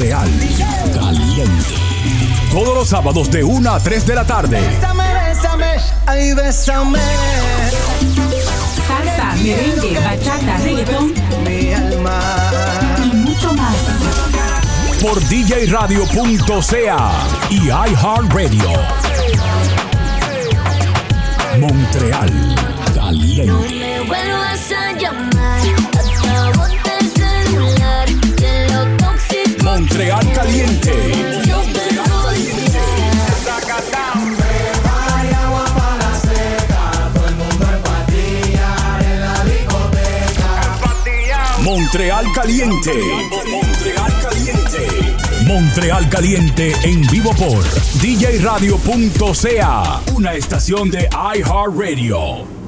Montreal. 0.00 0.30
Caliente. 0.94 1.74
Todos 2.50 2.74
los 2.74 2.88
sábados 2.88 3.30
de 3.30 3.44
1 3.44 3.70
a 3.70 3.78
3 3.78 4.06
de 4.06 4.14
la 4.14 4.24
tarde. 4.24 4.58
Bésame, 4.58 5.04
bésame, 5.12 5.66
ay, 6.06 6.32
bésame. 6.32 6.98
Salsa, 8.88 9.34
merengue, 9.42 10.00
bachata, 10.00 10.56
reggaetón 10.56 11.12
Mi 11.44 11.74
alma. 11.74 12.18
y 13.04 13.14
mucho 13.14 13.52
más. 13.52 13.76
Por 15.02 15.20
djradio.ca 15.28 17.10
y 17.50 17.66
iHeartRadio. 17.68 18.70
Montreal. 21.58 22.54
Caliente. 22.94 23.74
me 23.74 24.00
vuelvas 24.00 24.72
a 24.72 24.96
Montreal 30.00 30.32
Caliente. 30.32 30.96
Yo 31.46 31.60
te 31.60 32.00
voy 32.08 32.40
Montreal 41.62 42.24
Caliente. 42.34 42.94
Montreal 43.50 44.12
Caliente. 44.22 44.88
Montreal 45.46 46.08
Caliente 46.08 46.72
en 46.82 47.06
vivo 47.08 47.34
por 47.34 47.62
djradio.ca. 48.00 50.00
Una 50.14 50.32
estación 50.32 50.90
de 50.90 51.10
iHeartRadio. 51.36 52.59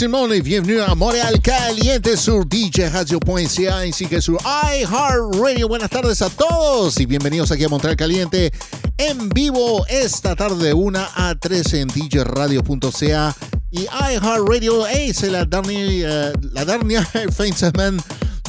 Et 0.00 0.42
bienvenue 0.42 0.78
à 0.78 0.94
Montréal 0.94 1.40
Caliente 1.40 2.14
sur 2.14 2.44
djradio.ca 2.48 3.78
ainsi 3.78 4.06
que 4.06 4.20
sur 4.20 4.38
iHeartRadio. 4.44 5.66
Buenas 5.66 5.90
tardes 5.90 6.22
a 6.22 6.30
todos 6.30 7.00
y 7.00 7.06
bienvenidos 7.06 7.50
aquí 7.50 7.64
a 7.64 7.68
Montreal 7.68 7.96
Caliente 7.96 8.52
en 8.96 9.28
vivo 9.30 9.84
esta 9.88 10.36
tarde 10.36 10.68
de 10.68 10.72
1 10.72 10.98
a 11.16 11.34
3 11.34 11.74
en 11.74 11.88
djradio.ca 11.88 13.34
y 13.72 13.80
iHeartRadio. 13.80 14.86
Hey, 14.86 15.12
c'est 15.12 15.30
la 15.30 15.44
dernière, 15.44 16.08
euh, 16.08 16.32
la 16.52 16.64
dernière 16.64 17.04
fin 17.32 17.48
de 17.48 17.54
semaine 17.54 17.98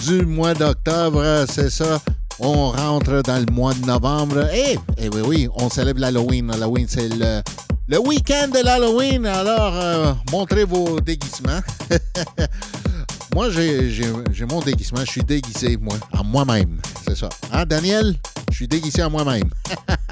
du 0.06 0.28
mois 0.28 0.54
d'octobre, 0.54 1.46
c'est 1.50 1.72
ça. 1.72 2.00
On 2.38 2.70
rentre 2.70 3.24
dans 3.24 3.40
le 3.40 3.52
mois 3.52 3.74
de 3.74 3.86
novembre. 3.88 4.48
Et, 4.54 4.78
eh 5.00 5.10
oui, 5.10 5.22
oui, 5.26 5.50
on 5.56 5.70
célèbre 5.70 6.00
l'Halloween. 6.00 6.48
L'Halloween, 6.48 6.86
c'est 6.88 7.10
le, 7.10 7.42
le 7.90 7.98
week-end 7.98 8.50
de 8.50 8.64
l'Halloween. 8.64 9.26
Alors, 9.26 9.76
euh, 9.76 10.14
montrez 10.32 10.64
vos 10.64 11.02
déguisements. 11.02 11.60
moi, 13.36 13.50
j'ai 13.50 14.46
mon 14.50 14.62
déguisement. 14.62 15.02
Je 15.06 15.12
suis 15.12 15.24
déguisé, 15.24 15.76
moi, 15.78 15.96
à 16.14 16.24
moi-même. 16.24 16.80
C'est 17.06 17.18
ça. 17.18 17.30
Hein, 17.52 17.66
Daniel? 17.66 18.16
Je 18.52 18.56
suis 18.56 18.68
déguisé 18.68 19.02
a 19.02 19.10
moi-même. 19.10 19.50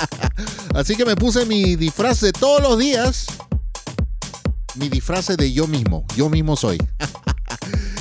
Así 0.75 0.95
que 0.95 1.03
me 1.03 1.15
puse 1.15 1.45
mi 1.47 1.77
disfraz 1.77 2.21
de 2.21 2.31
todos 2.31 2.61
los 2.61 2.77
días. 2.79 3.27
Mi 4.75 4.89
disfraz 4.89 5.27
de 5.27 5.51
yo 5.51 5.67
mismo. 5.67 6.05
Yo 6.15 6.29
mismo 6.29 6.55
soy. 6.55 6.77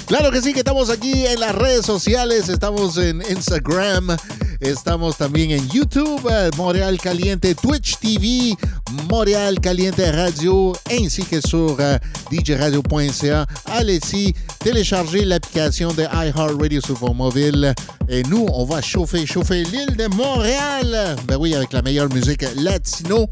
Claro 0.06 0.30
que 0.30 0.40
sí, 0.40 0.52
que 0.52 0.60
estamos 0.60 0.88
aquí 0.88 1.26
en 1.26 1.40
las 1.40 1.52
redes 1.52 1.84
sociales, 1.84 2.48
estamos 2.48 2.96
en 2.96 3.22
Instagram, 3.28 4.16
estamos 4.60 5.16
también 5.16 5.50
en 5.50 5.68
YouTube, 5.68 6.28
eh, 6.30 6.50
Montréal 6.56 6.98
Caliente, 7.00 7.54
Twitch 7.54 7.96
TV, 7.98 8.56
Montréal 9.08 9.60
Caliente 9.60 10.10
Radio, 10.10 10.72
ainsi 10.90 11.24
que 11.24 11.40
sur 11.40 11.76
euh, 11.80 11.98
djradio.ca. 12.30 13.46
Allez-y, 13.66 14.34
téléchargez 14.58 15.24
l'application 15.24 15.92
de 15.92 16.04
iHeartRadio 16.04 16.80
sur 16.80 16.96
vos 16.96 17.14
mobiles. 17.14 17.74
Et 18.08 18.22
nous, 18.24 18.46
on 18.52 18.64
va 18.64 18.80
chauffer, 18.80 19.26
chauffer 19.26 19.64
l'île 19.64 19.96
de 19.96 20.06
Montréal. 20.06 21.16
Ben 21.26 21.36
oui, 21.36 21.54
avec 21.54 21.72
la 21.72 21.82
meilleure 21.82 22.12
musique 22.12 22.44
latino. 22.56 23.28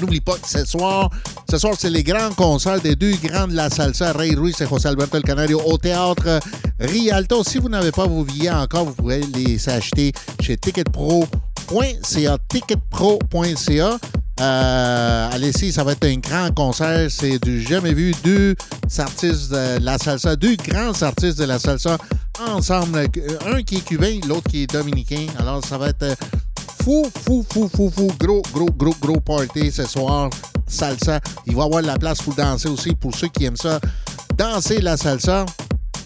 N'oublie 0.00 0.20
pas 0.20 0.34
que 0.34 0.48
ce 0.48 0.64
soir, 0.64 1.10
ce 1.50 1.58
soir, 1.58 1.74
c'est 1.78 1.90
les 1.90 2.02
grands 2.02 2.30
concerts 2.30 2.80
des 2.80 2.96
deux 2.96 3.14
grands 3.22 3.46
de 3.46 3.54
la 3.54 3.70
salsa, 3.70 4.12
Ray 4.12 4.34
Ruiz 4.34 4.60
et 4.60 4.66
José 4.66 4.88
Alberto 4.88 5.16
El 5.16 5.22
Canario, 5.22 5.60
au 5.64 5.78
théâtre 5.78 6.40
Rialto. 6.80 7.44
Si 7.44 7.58
vous 7.58 7.68
n'avez 7.68 7.92
pas 7.92 8.06
vos 8.06 8.24
billets 8.24 8.50
encore, 8.50 8.86
vous 8.86 8.94
pourrez 8.94 9.20
les 9.34 9.68
acheter 9.68 10.12
chez 10.40 10.56
ticketpro.ca. 10.56 12.38
Ticketpro.ca. 12.48 13.98
Euh, 14.40 15.28
allez-y, 15.30 15.72
ça 15.72 15.84
va 15.84 15.92
être 15.92 16.06
un 16.06 16.16
grand 16.16 16.52
concert. 16.52 17.08
C'est 17.08 17.38
du 17.38 17.62
jamais 17.62 17.94
vu. 17.94 18.12
Deux 18.24 18.56
artistes 18.98 19.52
de 19.52 19.78
la 19.80 19.96
salsa, 19.98 20.34
deux 20.34 20.56
grands 20.56 21.02
artistes 21.02 21.38
de 21.38 21.44
la 21.44 21.58
salsa 21.58 21.96
ensemble. 22.48 23.06
Un 23.46 23.62
qui 23.62 23.76
est 23.76 23.84
cubain, 23.84 24.18
l'autre 24.26 24.50
qui 24.50 24.64
est 24.64 24.72
dominicain. 24.72 25.26
Alors, 25.38 25.64
ça 25.64 25.78
va 25.78 25.90
être 25.90 26.16
fou, 26.84 27.10
fou, 27.24 27.44
fou, 27.50 27.68
fou, 27.68 27.90
fou. 27.90 28.08
Gros, 28.18 28.42
gros, 28.52 28.70
gros, 28.76 28.94
gros 29.00 29.20
party 29.20 29.72
ce 29.72 29.86
soir. 29.86 30.28
Salsa. 30.66 31.20
Il 31.46 31.56
va 31.56 31.62
y 31.62 31.64
avoir 31.64 31.82
de 31.82 31.86
la 31.86 31.96
place 31.96 32.20
pour 32.22 32.34
danser 32.34 32.68
aussi 32.68 32.94
pour 32.94 33.14
ceux 33.14 33.28
qui 33.28 33.46
aiment 33.46 33.56
ça. 33.56 33.80
Danser 34.36 34.80
la 34.80 34.96
salsa. 34.96 35.46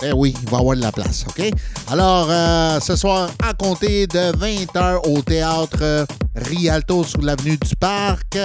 Eh 0.03 0.12
oui, 0.12 0.34
il 0.41 0.49
va 0.49 0.59
y 0.59 0.61
avoir 0.61 0.77
de 0.77 0.83
la 0.83 0.93
place, 0.93 1.25
OK? 1.28 1.50
Alors, 1.91 2.28
euh, 2.31 2.78
ce 2.78 2.94
soir, 2.94 3.31
à 3.43 3.53
compter 3.53 4.06
de 4.06 4.33
20h 4.37 5.09
au 5.09 5.21
théâtre 5.22 5.78
euh, 5.83 6.06
Rialto 6.37 7.03
sur 7.03 7.21
l'avenue 7.21 7.56
du 7.56 7.75
Parc, 7.75 8.39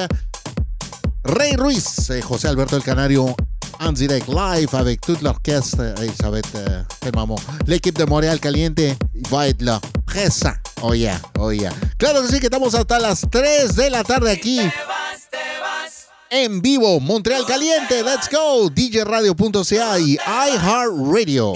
Ray 1.25 1.55
Ruiz 1.55 2.09
et 2.09 2.21
José 2.21 2.47
Alberto 2.47 2.77
El 2.77 2.81
Canario 2.81 3.35
en 3.79 3.91
direct 3.91 4.27
live 4.27 4.73
avec 4.73 5.01
tout 5.01 5.17
l'orchestre. 5.21 5.93
Hey, 6.01 6.11
ça 6.19 6.31
va 6.31 6.39
être 6.39 6.55
euh, 6.55 6.81
tellement 6.99 7.27
bon. 7.27 7.35
L'équipe 7.67 7.97
de 7.99 8.05
Montréal 8.05 8.39
Caliente 8.39 8.79
va 9.29 9.47
être 9.47 9.61
là, 9.61 9.79
présent. 10.83 10.89
Oh 10.89 10.93
yeah, 10.93 11.19
oh 11.39 11.51
yeah. 11.51 11.73
Claro 11.97 12.21
que 12.21 12.27
sí, 12.29 12.39
que 12.39 12.47
estamos 12.47 12.73
hasta 12.75 12.99
las 12.99 13.25
3 13.29 13.75
de 13.75 13.89
la 13.89 14.03
tarde 14.03 14.31
aquí. 14.31 14.59
En 16.29 16.61
vivo, 16.61 16.99
Montreal 16.99 17.45
Caliente, 17.45 18.03
let's 18.03 18.29
go. 18.29 18.69
DJRadio.ca 18.69 19.99
y 19.99 20.17
iHeartRadio. 20.17 21.53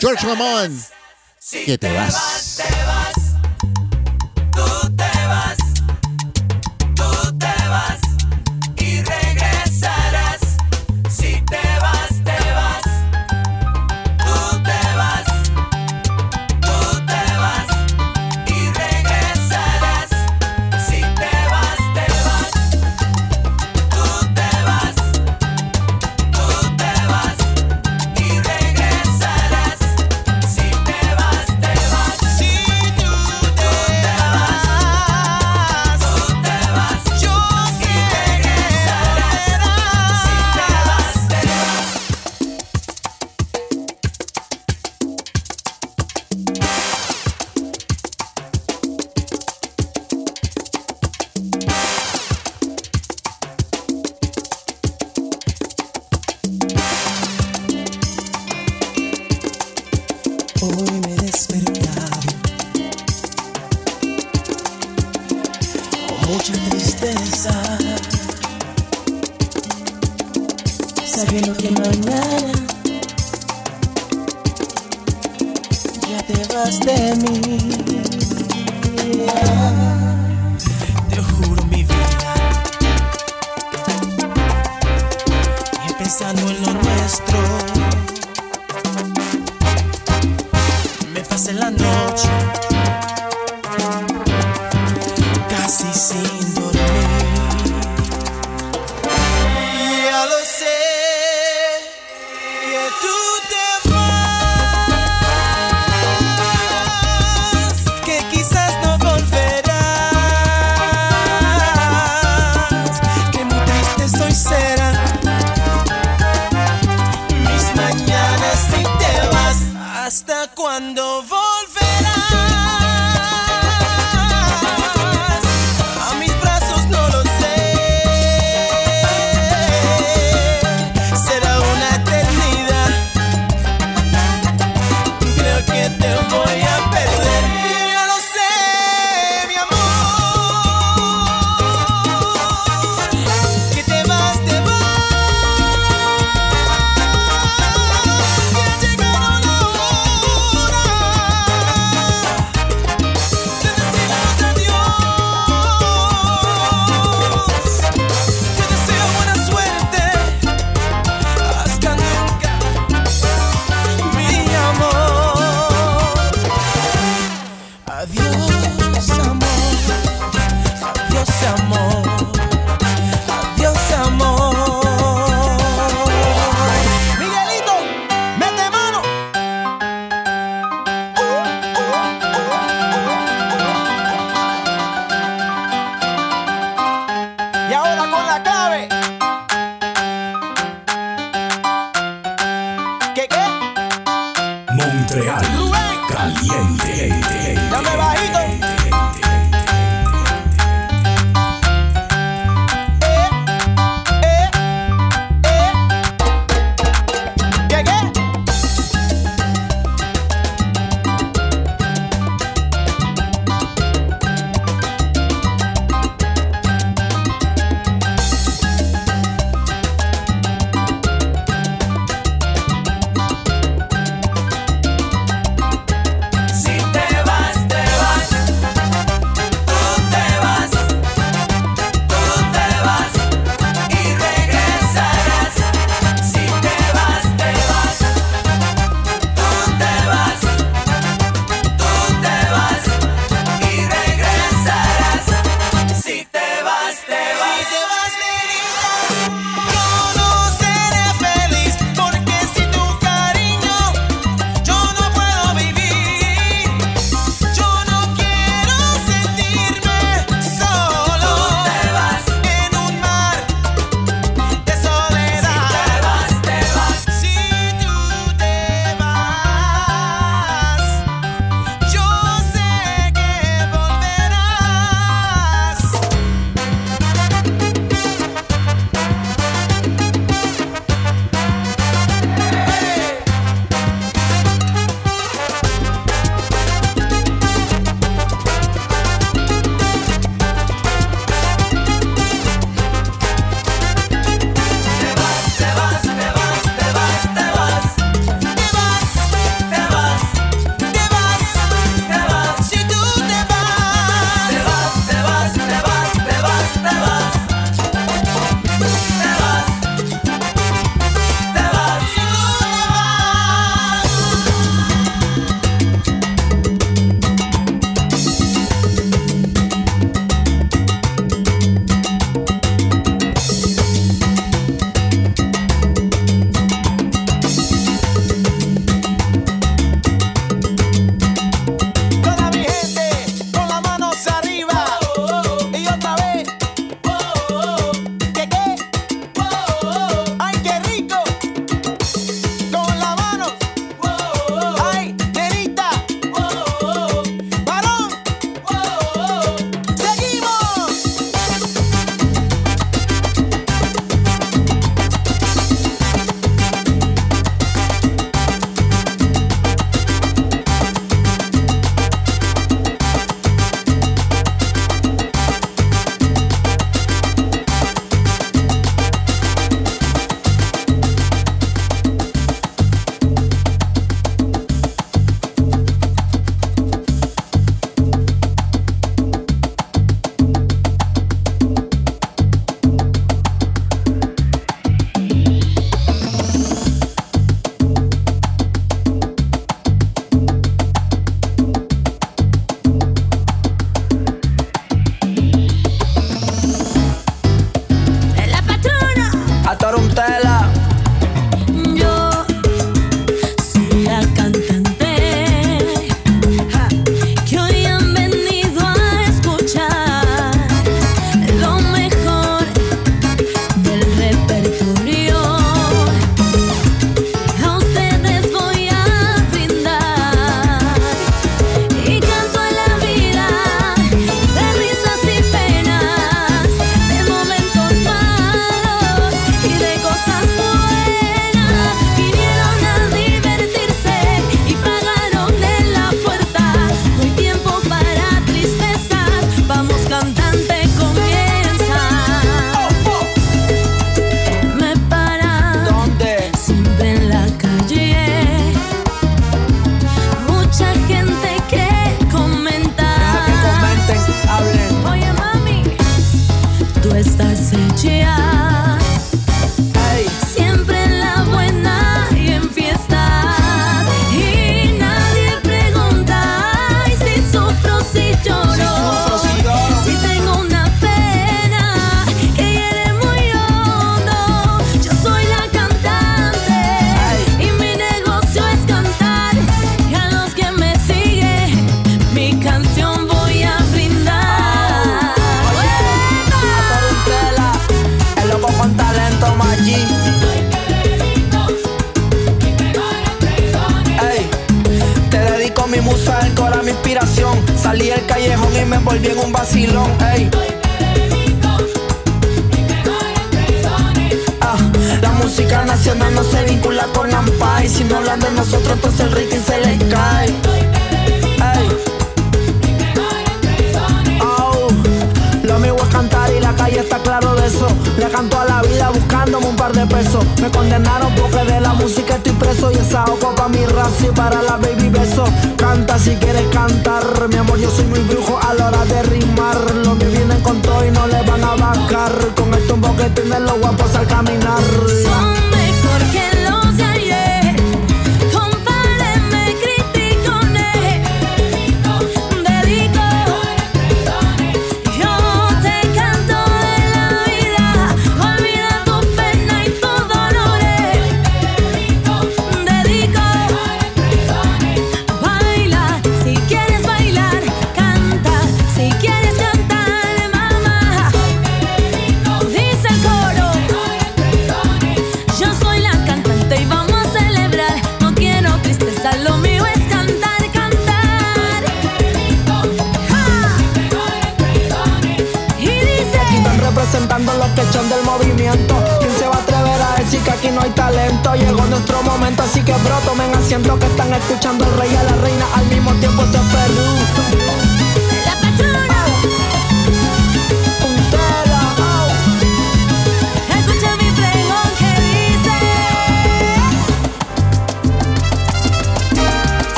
George 0.00 0.26
Ramón, 0.26 0.78
que 1.64 1.78
te 1.78 1.92
vas. 1.92 2.60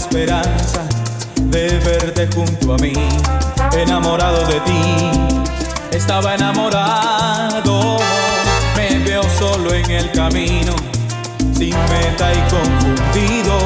esperanza 0.00 0.82
de 1.42 1.78
verte 1.80 2.26
junto 2.34 2.72
a 2.72 2.78
mí, 2.78 2.92
enamorado 3.74 4.46
de 4.46 4.58
ti, 4.60 5.10
estaba 5.92 6.36
enamorado, 6.36 7.98
me 8.76 8.98
veo 9.00 9.22
solo 9.38 9.74
en 9.74 9.90
el 9.90 10.10
camino, 10.12 10.72
sin 11.52 11.76
meta 11.92 12.32
y 12.32 12.40
confundido, 12.50 13.58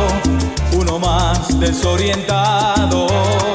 uno 0.73 0.99
más 0.99 1.61
desorientado. 1.61 3.54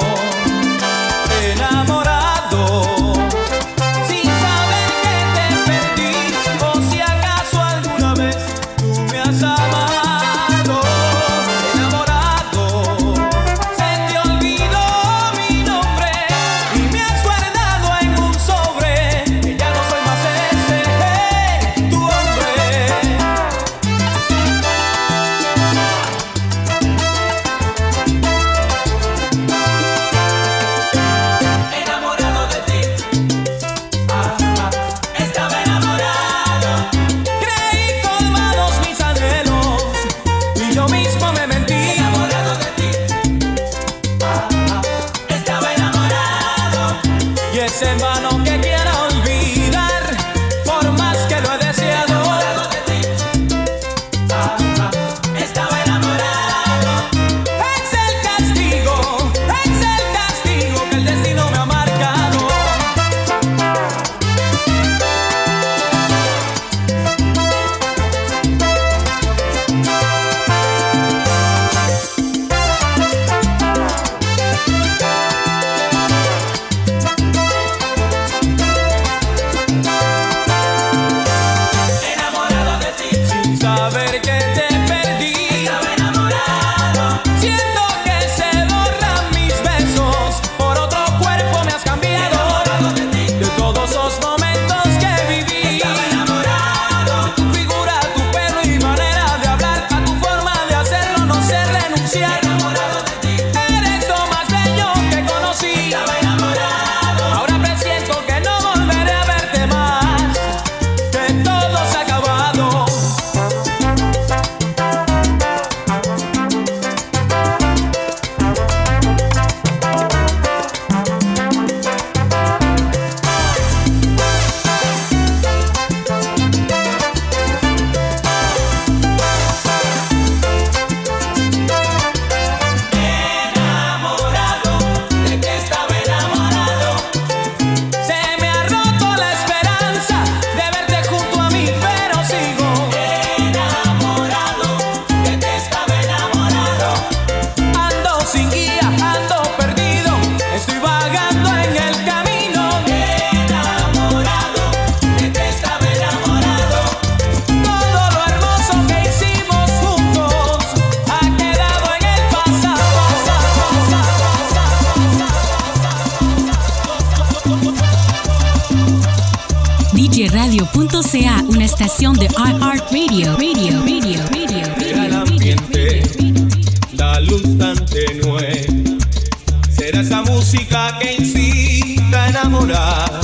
Será 179.70 180.00
esa 180.00 180.22
música 180.22 180.98
que 181.00 181.16
incita 181.16 182.24
a 182.24 182.29
enamorar. 182.29 183.20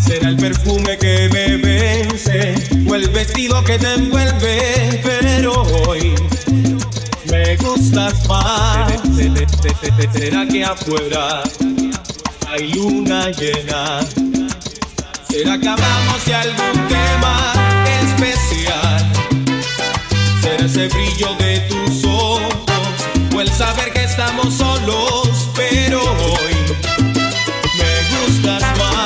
Será 0.00 0.30
el 0.30 0.36
perfume 0.36 0.96
que 0.96 1.28
me 1.30 1.58
vence 1.58 2.54
o 2.88 2.94
el 2.94 3.08
vestido 3.10 3.62
que 3.64 3.78
te 3.78 3.94
envuelve, 3.94 5.00
pero 5.02 5.62
hoy 5.62 6.14
me 7.30 7.56
gustas 7.56 8.26
más. 8.28 8.92
Será 10.14 10.46
que 10.46 10.64
afuera 10.64 11.42
hay 12.48 12.72
luna 12.72 13.30
llena. 13.30 14.00
Será 15.28 15.58
que 15.58 15.68
hablamos 15.68 16.24
de 16.24 16.34
algún 16.34 16.88
tema 16.88 17.52
especial. 18.02 19.12
Será 20.40 20.64
ese 20.64 20.88
brillo 20.88 21.34
de 21.38 21.60
tus 21.68 22.04
ojos 22.04 22.57
el 23.40 23.48
saber 23.52 23.92
que 23.92 24.02
estamos 24.02 24.52
solos, 24.52 25.48
pero 25.54 26.00
hoy 26.00 26.54
me 27.78 28.26
gustas 28.26 28.78
más. 28.78 28.97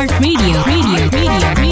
iHeartRadio. 0.00 0.64
Radio, 0.64 0.64
radio, 0.64 1.10
radio, 1.10 1.28
radio, 1.28 1.54
radio, 1.54 1.69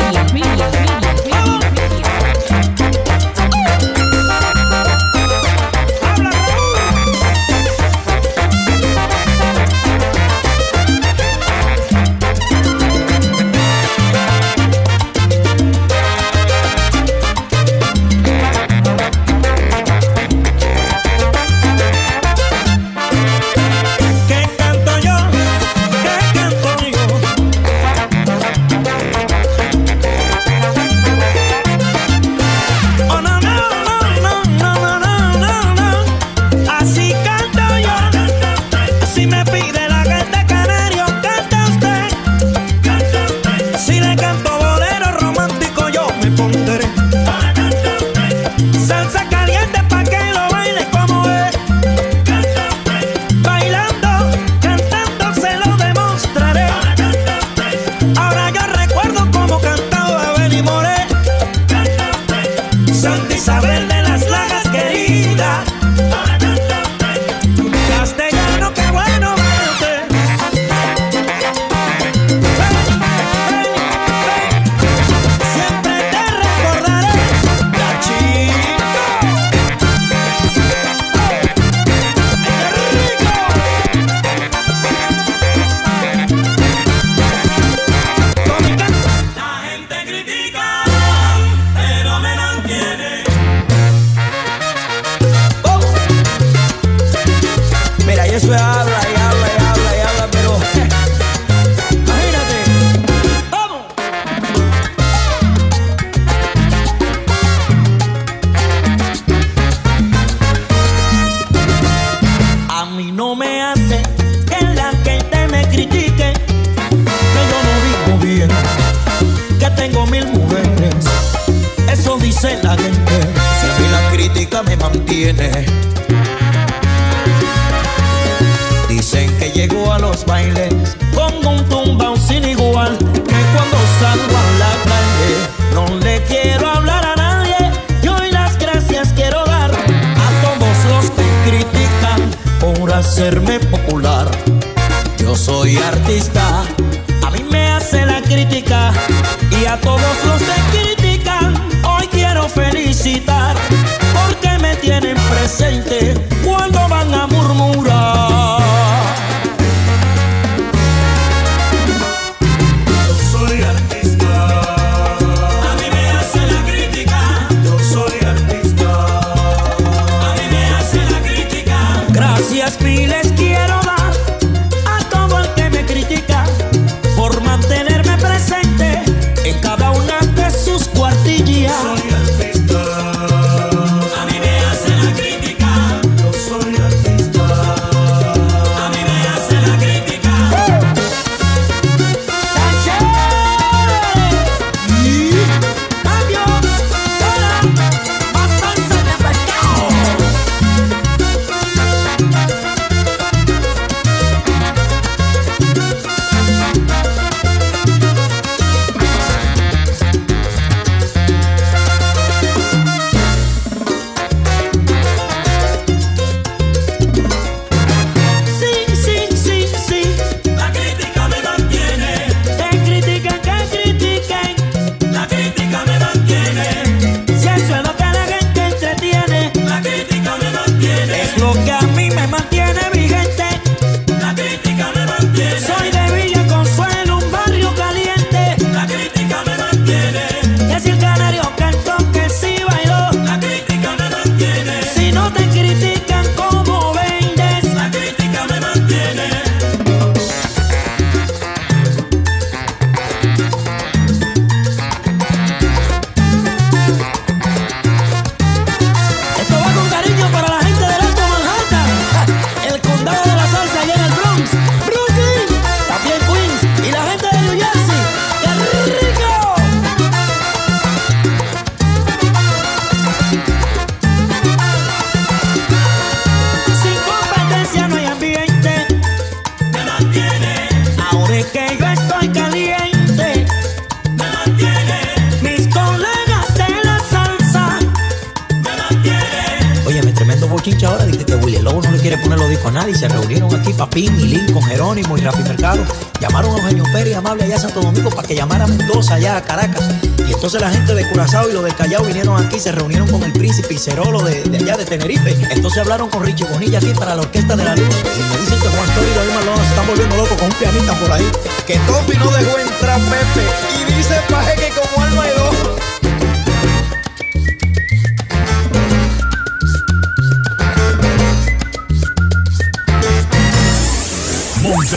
Callao 301.48 301.50
y 301.50 301.52
los 301.52 301.64
de 301.64 301.72
Callao 301.72 302.04
vinieron 302.04 302.44
aquí, 302.44 302.60
se 302.60 302.72
reunieron 302.72 303.08
con 303.08 303.22
el 303.22 303.32
príncipe 303.32 303.74
y 303.74 303.78
Cerolo 303.78 304.20
de, 304.20 304.42
de 304.42 304.58
de 304.58 304.84
Tenerife. 304.84 305.36
Entonces 305.50 305.80
hablaron 305.80 306.10
con 306.10 306.22
Richie 306.22 306.44
Bonilla 306.44 306.78
aquí 306.78 306.92
para 306.92 307.14
la 307.14 307.22
Orquesta 307.22 307.56
de 307.56 307.64
la 307.64 307.74
Luz. 307.74 307.88
Y 307.88 308.22
me 308.22 308.40
dicen 308.40 308.60
que 308.60 308.68
Juan 308.68 308.94
Toro 308.94 309.06
y 309.06 309.14
David 309.14 309.32
Malón 309.34 309.56
se 309.56 309.68
están 309.70 309.86
volviendo 309.86 310.16
locos 310.16 310.36
con 310.36 310.46
un 310.48 310.54
pianista 310.54 310.94
por 310.98 311.12
ahí. 311.12 311.26
Que 311.66 311.78
Topi 311.78 312.16
no 312.18 312.30
dejó 312.30 312.58
entrar 312.58 313.00
Pepe 313.00 313.46
y 313.90 313.94
dice 313.94 314.20
paje 314.28 314.57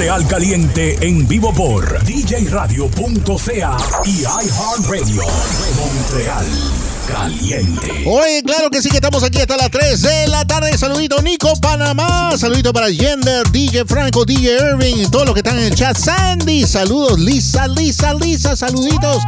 Real 0.01 0.27
Caliente 0.27 0.97
en 1.01 1.27
vivo 1.27 1.53
por 1.53 2.03
djradio.ca 2.03 3.77
y 4.03 4.21
iHeartRadio. 4.21 5.21
Montreal 5.77 6.45
Caliente. 7.07 8.03
Hoy, 8.07 8.41
claro 8.43 8.71
que 8.71 8.81
sí, 8.81 8.89
que 8.89 8.95
estamos 8.95 9.23
aquí 9.23 9.39
hasta 9.41 9.57
las 9.57 9.69
3 9.69 10.01
de 10.01 10.27
la 10.29 10.43
tarde. 10.43 10.75
Saludito 10.75 11.21
Nico 11.21 11.53
Panamá, 11.61 12.35
saludito 12.35 12.73
para 12.73 12.91
Gender, 12.91 13.47
DJ 13.51 13.85
Franco, 13.85 14.25
DJ 14.25 14.71
Irving, 14.71 15.05
todos 15.11 15.27
los 15.27 15.35
que 15.35 15.41
están 15.41 15.59
en 15.59 15.65
el 15.65 15.75
chat. 15.75 15.95
Sandy, 15.95 16.65
saludos, 16.65 17.19
Lisa, 17.19 17.67
Lisa, 17.67 18.15
Lisa, 18.15 18.55
saluditos. 18.55 19.21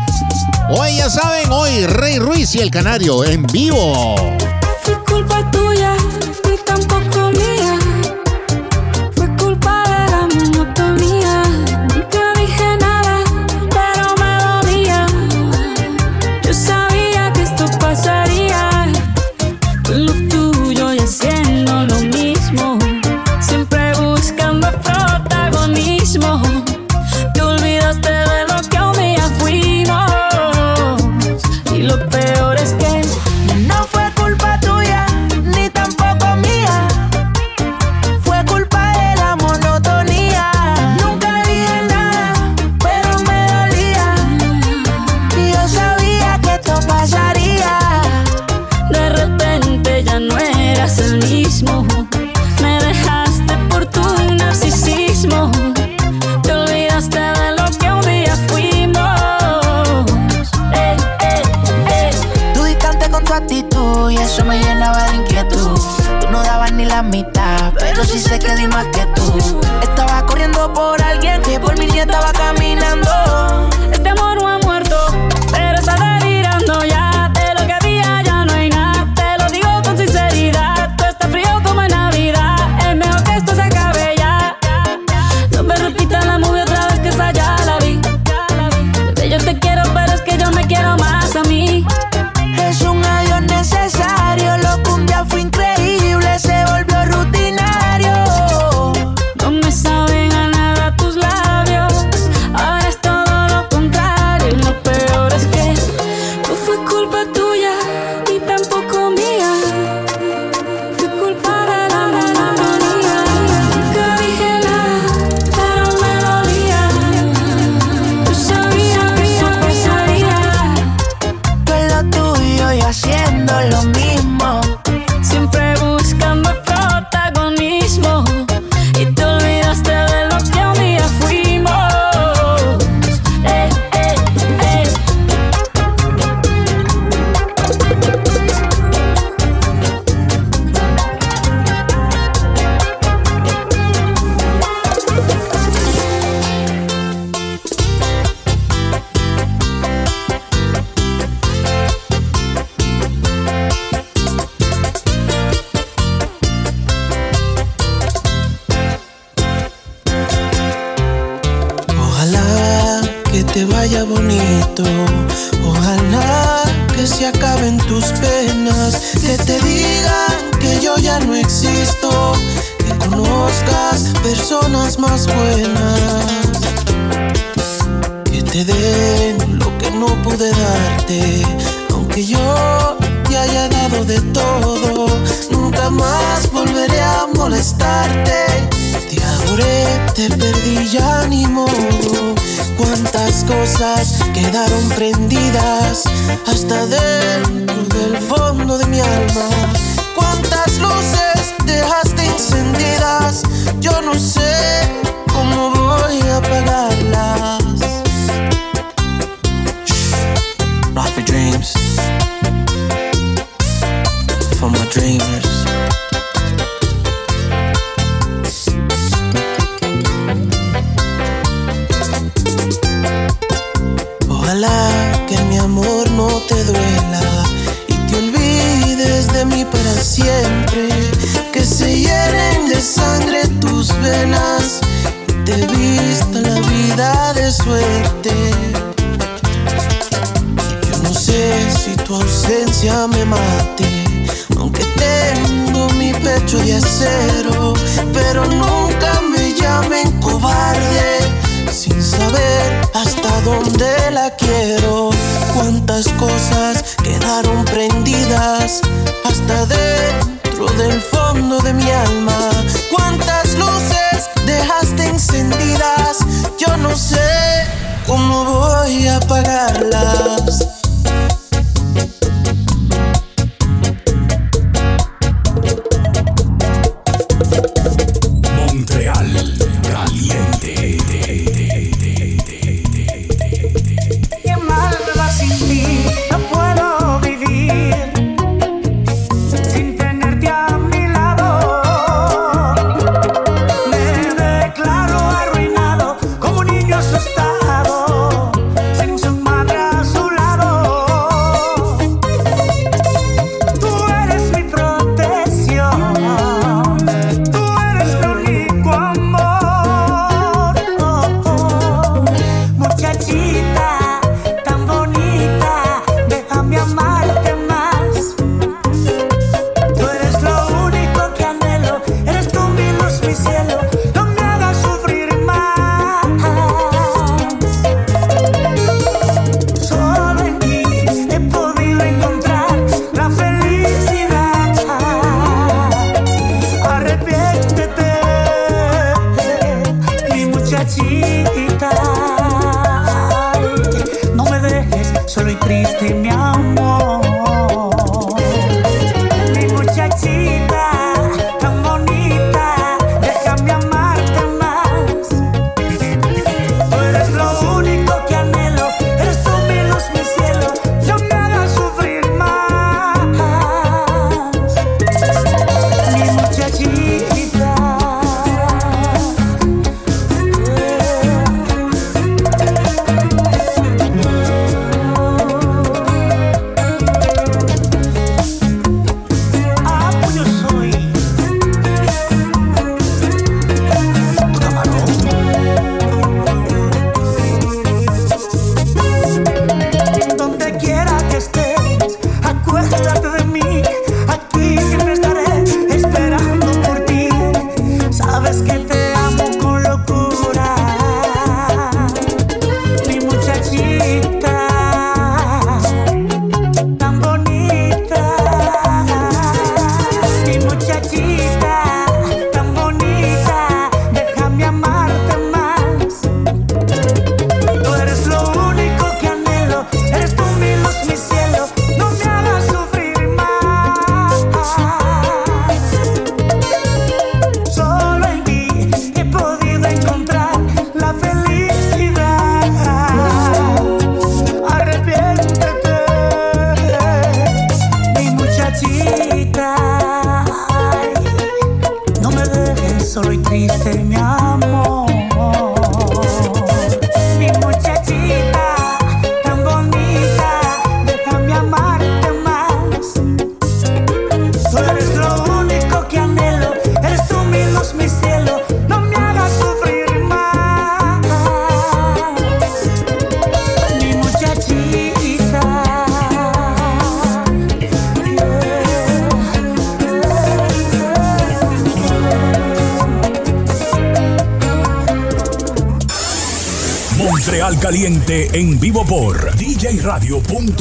Hoy 0.71 0.97
ya 0.97 1.07
saben, 1.07 1.51
hoy 1.51 1.85
Rey 1.85 2.17
Ruiz 2.17 2.55
y 2.55 2.61
el 2.61 2.71
Canario 2.71 3.23
en 3.23 3.43
vivo. 3.43 4.15
Fue 4.81 4.97
culpa 5.03 5.51
tuya. 5.51 5.95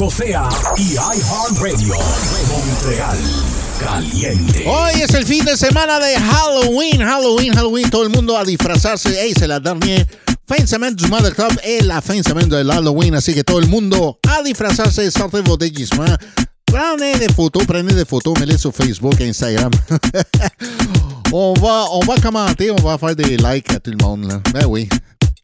djradio.ca 0.09 0.49
y 0.77 0.93
iHeartRadio. 0.93 1.95
Montreal 2.49 3.17
Caliente. 3.79 4.65
Hoy 4.67 5.01
es 5.01 5.13
el 5.13 5.25
fin 5.25 5.45
de 5.45 5.55
semana 5.55 5.99
de 5.99 6.15
Halloween, 6.15 7.01
Halloween, 7.01 7.53
Halloween. 7.53 7.89
Todo 7.89 8.03
el 8.03 8.09
mundo 8.09 8.37
a 8.37 8.43
disfrazarse. 8.43 9.09
Hey, 9.09 9.33
c'est 9.37 9.47
la 9.47 9.59
de 9.59 9.69
semaine 10.65 10.95
du 10.95 11.07
mois 11.07 11.21
d'octobre 11.21 11.55
et 11.63 11.81
la 11.81 12.01
fin 12.01 12.17
de 12.17 12.23
semaine 12.23 12.49
de 12.49 12.57
l'Halloween. 12.57 13.15
Así 13.15 13.33
que 13.33 13.43
todo 13.43 13.59
el 13.59 13.67
mundo 13.67 14.19
a 14.29 14.43
disfrazarse. 14.43 15.09
Sortez 15.11 15.41
vos 15.41 15.57
déguisements. 15.57 16.17
Prenez 16.65 17.19
des 17.19 17.33
photos, 17.33 17.65
prenez 17.65 17.93
des 17.93 18.05
photos, 18.05 18.37
mettez 18.39 18.57
sur 18.57 18.73
Facebook 18.73 19.19
et 19.21 19.29
Instagram. 19.29 19.71
on, 21.31 21.53
va, 21.53 21.85
on 21.91 21.99
va 21.99 22.17
commenter, 22.17 22.71
on 22.71 22.81
va 22.81 22.97
faire 22.97 23.15
des 23.15 23.37
likes 23.37 23.71
à 23.73 23.79
tout 23.79 23.91
le 23.91 24.03
monde. 24.03 24.27
Là. 24.27 24.41
Ben 24.53 24.65
oui. 24.67 24.89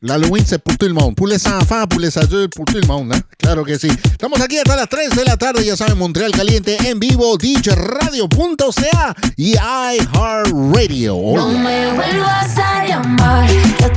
L'Halloween, 0.02 0.44
c'est 0.46 0.64
pour 0.64 0.78
tout 0.78 0.88
le 0.88 0.94
monde. 0.94 1.16
Pour 1.16 1.28
les 1.28 1.46
enfants, 1.48 1.86
pour 1.88 2.00
les 2.00 2.18
adultes, 2.18 2.54
pour 2.56 2.66
tout 2.66 2.80
le 2.82 2.88
monde. 2.88 3.14
Claro 3.50 3.66
que 3.66 3.80
sí. 3.80 3.88
Estamos 3.88 4.40
aquí 4.42 4.60
hasta 4.60 4.76
las 4.76 4.88
3 4.88 5.10
de 5.16 5.26
la 5.26 5.36
tarde. 5.36 5.66
Ya 5.66 5.76
saben, 5.76 5.98
Montreal 5.98 6.32
Caliente 6.32 6.78
en 6.88 7.00
vivo, 7.00 7.36
DJRadio.ca 7.36 9.16
y 9.38 9.54
iHeartRadio. 9.54 11.16
No 11.34 11.48
me 11.58 11.92
vuelvas 11.94 12.56
a 12.60 12.86
llamar, 12.86 13.50
que 13.76 13.90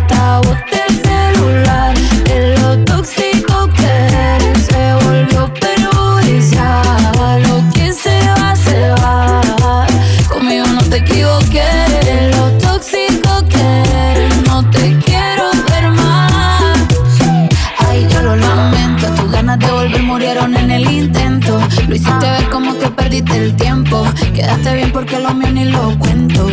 murieron 20.12 20.54
en 20.54 20.70
el 20.70 20.90
intento. 20.90 21.58
Lo 21.88 21.94
hiciste 21.94 22.30
ver 22.30 22.50
como 22.50 22.78
que 22.78 22.90
perdiste 22.90 23.34
el 23.34 23.56
tiempo. 23.56 24.04
Quedaste 24.34 24.74
bien 24.74 24.92
porque 24.92 25.18
lo 25.18 25.32
mío 25.32 25.50
ni 25.50 25.64
lo 25.64 25.98
cuento. 25.98 26.48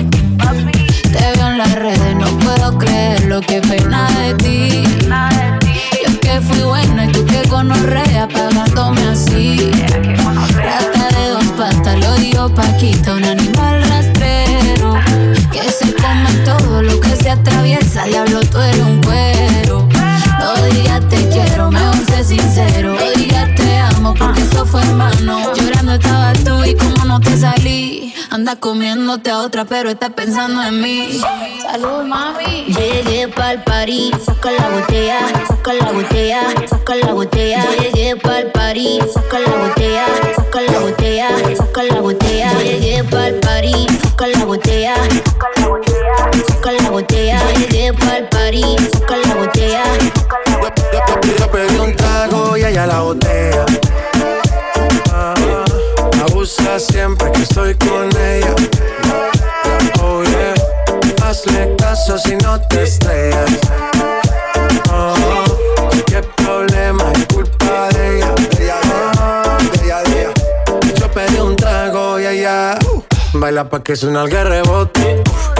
Te 1.11 1.19
veo 1.35 1.47
en 1.47 1.57
las 1.57 1.73
redes, 1.73 2.15
no 2.15 2.27
puedo 2.39 2.77
creer 2.77 3.25
lo 3.25 3.41
que 3.41 3.59
pena 3.59 4.07
de 4.21 4.33
ti. 4.35 4.83
Yo 6.05 6.19
que 6.21 6.39
fui 6.39 6.61
buena 6.61 7.05
y 7.05 7.11
tú 7.11 7.25
que 7.25 7.41
gonorrea 7.49 8.29
pagándome 8.29 9.01
así. 9.09 9.69
Rata 10.55 11.07
de 11.17 11.29
dos 11.29 11.45
patas, 11.57 11.99
lo 11.99 12.13
digo 12.15 12.47
Paquita, 12.55 13.13
un 13.15 13.25
animal 13.25 13.83
rastrero. 13.89 14.93
Que 15.51 15.69
se 15.69 15.93
come 15.95 16.31
todo 16.45 16.81
lo 16.81 16.97
que 17.01 17.13
se 17.17 17.29
atraviesa, 17.29 18.05
diablo 18.05 18.39
tú 18.39 18.57
eres 18.61 18.79
un 18.79 19.01
cuero. 19.01 19.89
No 20.39 20.65
digas 20.73 21.01
te 21.09 21.27
quiero, 21.27 21.69
mejor 21.69 22.05
sé 22.05 22.23
sincero. 22.23 22.95
Eso 24.37 24.65
fue 24.65 24.81
en 24.81 24.97
vano. 24.97 25.53
Llorando 25.53 25.93
estabas 25.93 26.43
tú 26.43 26.63
y 26.63 26.75
como 26.75 27.05
no 27.05 27.19
te 27.19 27.37
salí. 27.37 28.13
Anda 28.29 28.55
comiéndote 28.55 29.31
a 29.31 29.39
otra, 29.39 29.65
pero 29.65 29.89
estás 29.89 30.11
pensando 30.11 30.61
en 30.63 30.81
mí. 30.81 31.21
Salud, 31.61 32.03
mami. 32.05 32.65
Llegué 32.67 33.27
pa'l 33.27 33.63
party, 33.63 34.11
saca 34.23 34.51
la 34.51 34.69
botella, 34.69 35.19
saca 35.47 35.73
la 35.73 35.91
botella, 35.91 36.41
saca 36.69 36.95
la 36.95 37.13
botella. 37.13 37.65
Llegué 37.79 38.15
pa'l 38.15 38.51
party, 38.51 38.99
saca 39.13 39.39
la 39.39 39.55
botella, 39.55 40.05
saca 40.35 40.61
la 40.61 40.79
botella, 40.79 41.29
saca 41.57 41.83
la 41.83 42.01
botella. 42.01 42.53
Llegué 42.59 43.03
pa'l 43.03 43.39
party, 43.39 43.87
saca 44.03 44.27
la 44.27 44.45
botella, 44.45 44.95
saca 44.95 45.49
la 45.59 45.67
botella, 45.67 46.17
saca 46.47 46.71
la 46.71 46.89
botella. 46.89 47.39
Llegué 47.57 47.93
pa'l 47.93 48.29
party, 48.29 48.63
saca 48.93 49.17
la 49.17 49.35
botella. 49.35 49.83
Yo 51.39 51.51
pedí 51.51 51.77
un 51.77 51.95
trago 51.95 52.57
y 52.57 52.63
ella 52.63 52.85
la 52.85 53.01
botella. 53.01 53.65
Abusa 56.39 56.79
siempre 56.79 57.29
que 57.33 57.41
estoy 57.41 57.75
con 57.75 58.07
ella. 58.17 58.55
Oh 60.01 60.23
yeah, 60.23 60.53
hazle 61.21 61.75
caso 61.75 62.17
si 62.17 62.37
no 62.37 62.61
te 62.69 62.83
estrellas. 62.83 63.59
Oh, 64.89 65.43
problema 66.37 67.11
es 67.11 67.25
culpa 67.33 67.89
de 67.89 68.19
ella. 68.19 68.33
De 68.57 69.83
ella, 69.83 70.01
de. 70.03 70.93
Yo 70.97 71.11
pedí 71.11 71.39
un 71.41 71.57
trago 71.57 72.17
y 72.21 72.27
ella 72.27 72.79
uh, 72.89 73.03
baila 73.33 73.69
pa' 73.69 73.83
que 73.83 73.97
suena 73.97 74.21
el 74.21 74.31
rebote. 74.31 75.21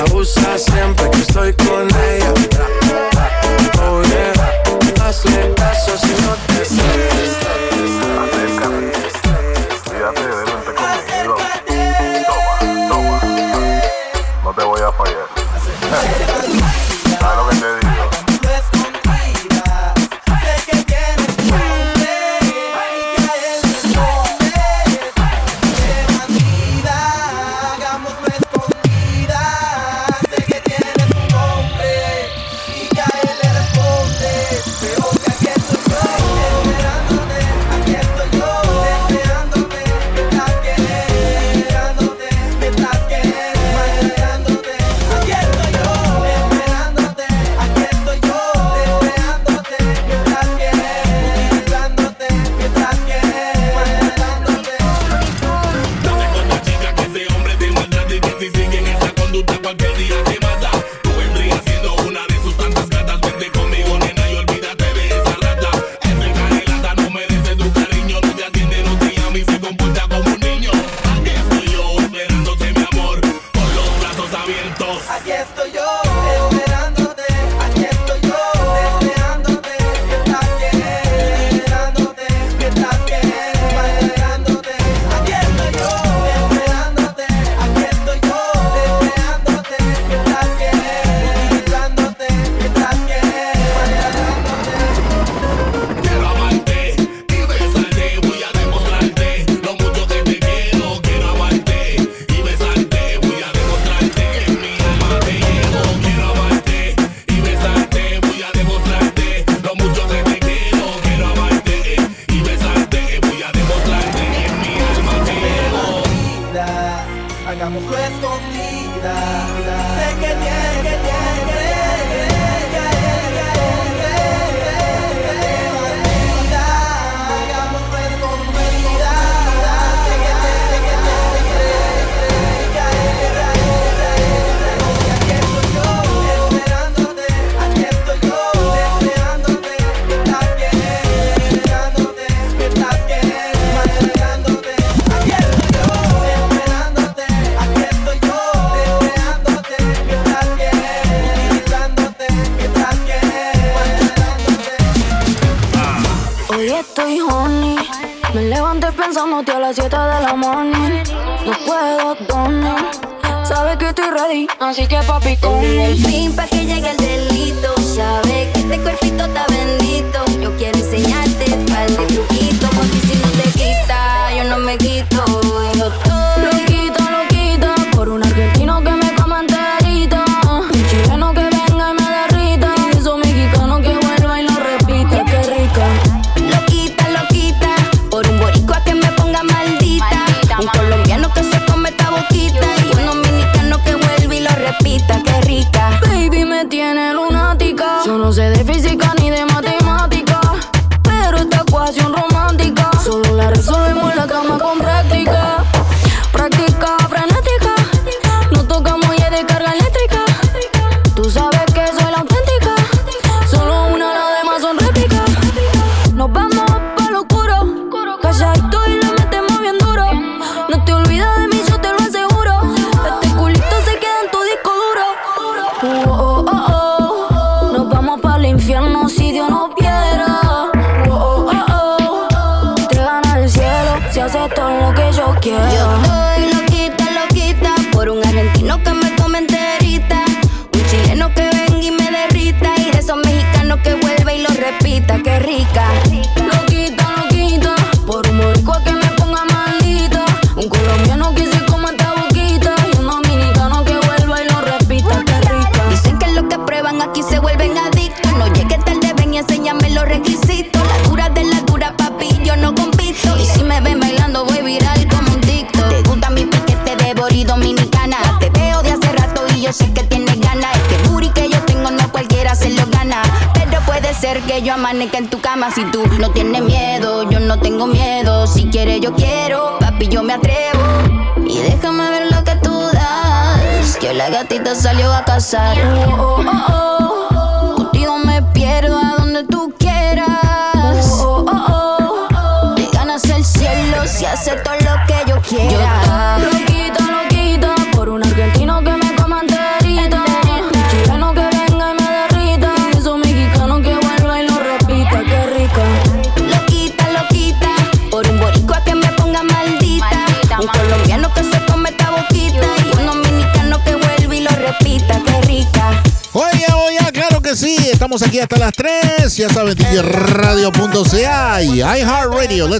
Abusa 0.00 0.56
siempre 0.58 1.10
que 1.10 1.18
estoy 1.20 1.52
con 1.54 1.86
ella. 1.86 2.32
Oh 3.82 4.02
yeah, 4.02 4.32
hazle 5.04 5.54
caso 5.54 5.96
si 5.98 6.12
no 6.22 6.34
te 6.46 6.62
estrellas. 6.62 7.36
Fíjate, 9.84 10.22
vente 10.22 10.72
conmigo. 10.74 11.36
Toma, 12.26 12.58
toma. 12.88 13.20
No 14.42 14.50
te 14.54 14.64
voy 14.64 14.80
a 14.80 14.92
fallar. 14.92 15.28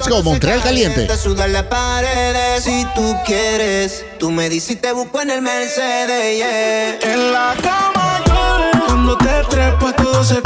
let's 0.00 0.08
go, 0.08 0.22
Montreal 0.22 0.62
caliente. 0.62 1.06
las 1.06 1.62
paredes 1.64 2.64
si 2.64 2.86
tú 2.94 3.16
quieres. 3.26 4.04
Tú 4.18 4.30
me 4.30 4.48
dices 4.48 4.80
te 4.80 4.92
busco 4.92 5.20
en 5.20 5.30
el 5.30 5.42
Mercedes, 5.42 7.00
En 7.02 7.32
la 7.32 7.54
cama 7.62 8.22
cuando 8.86 9.16
te 9.18 9.44
trepas 9.50 9.96
todo 9.96 10.24
se 10.24 10.40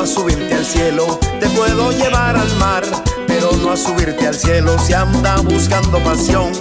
a 0.00 0.06
subirte 0.06 0.54
al 0.54 0.64
cielo. 0.64 1.18
Te 1.40 1.48
puedo 1.50 1.90
llevar 1.92 2.36
al 2.36 2.54
mar, 2.56 2.84
pero 3.26 3.50
no 3.62 3.72
a 3.72 3.76
subirte 3.76 4.26
al 4.26 4.34
cielo. 4.34 4.78
Se 4.78 4.94
anda 4.94 5.36
buscando 5.40 5.98
pasión, 6.04 6.52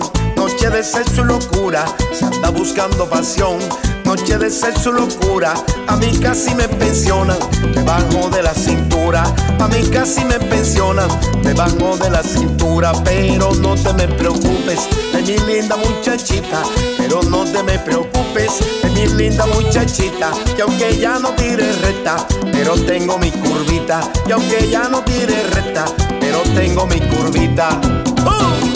noche 0.48 0.70
de 0.70 0.84
sexo 0.84 1.22
y 1.22 1.26
locura. 1.26 1.86
Se 2.14 2.26
anda 2.26 2.50
buscando 2.50 3.10
pasión, 3.10 3.58
noche 4.06 4.38
de 4.38 4.50
sexo 4.50 4.92
y 4.92 4.94
locura. 4.94 5.54
A 5.88 5.98
mí 5.98 6.18
casi 6.22 6.56
me 6.56 6.70
pensionan 6.70 7.38
debajo 7.74 8.30
de 8.30 8.44
la 8.44 8.54
cintura. 8.54 9.24
A 9.60 9.68
mí 9.68 9.84
casi 9.92 10.24
me 10.24 10.40
pensionan 10.40 11.10
debajo 11.44 11.98
de 11.98 12.10
la 12.10 12.24
cintura. 12.24 12.94
Pero 13.04 13.54
no 13.56 13.76
te 13.76 13.92
me 13.94 14.08
preocupes 14.08 14.88
de 15.12 15.22
mi 15.22 15.38
linda 15.46 15.76
muchachita. 15.76 16.64
Pero 16.98 17.22
no 17.24 17.44
te 17.44 17.62
me 17.64 17.78
preocupes 17.80 18.60
de 18.84 18.90
mi 18.92 19.06
linda 19.16 19.46
muchachita. 19.48 20.32
Que 20.56 20.62
aunque 20.62 20.98
ya 20.98 21.20
no 21.20 21.32
tire 21.32 21.74
recta, 21.82 22.16
pero 22.54 22.76
tengo 22.86 23.18
mi 23.18 23.32
curvita. 23.32 24.00
Y 24.26 24.32
aunque 24.32 24.70
ya 24.70 24.88
no 24.88 25.02
tire 25.04 25.44
recta, 25.52 25.86
pero 26.22 26.40
tengo 26.56 26.86
mi 26.88 27.02
curvita. 27.02 27.82
¡Uh! 28.26 28.67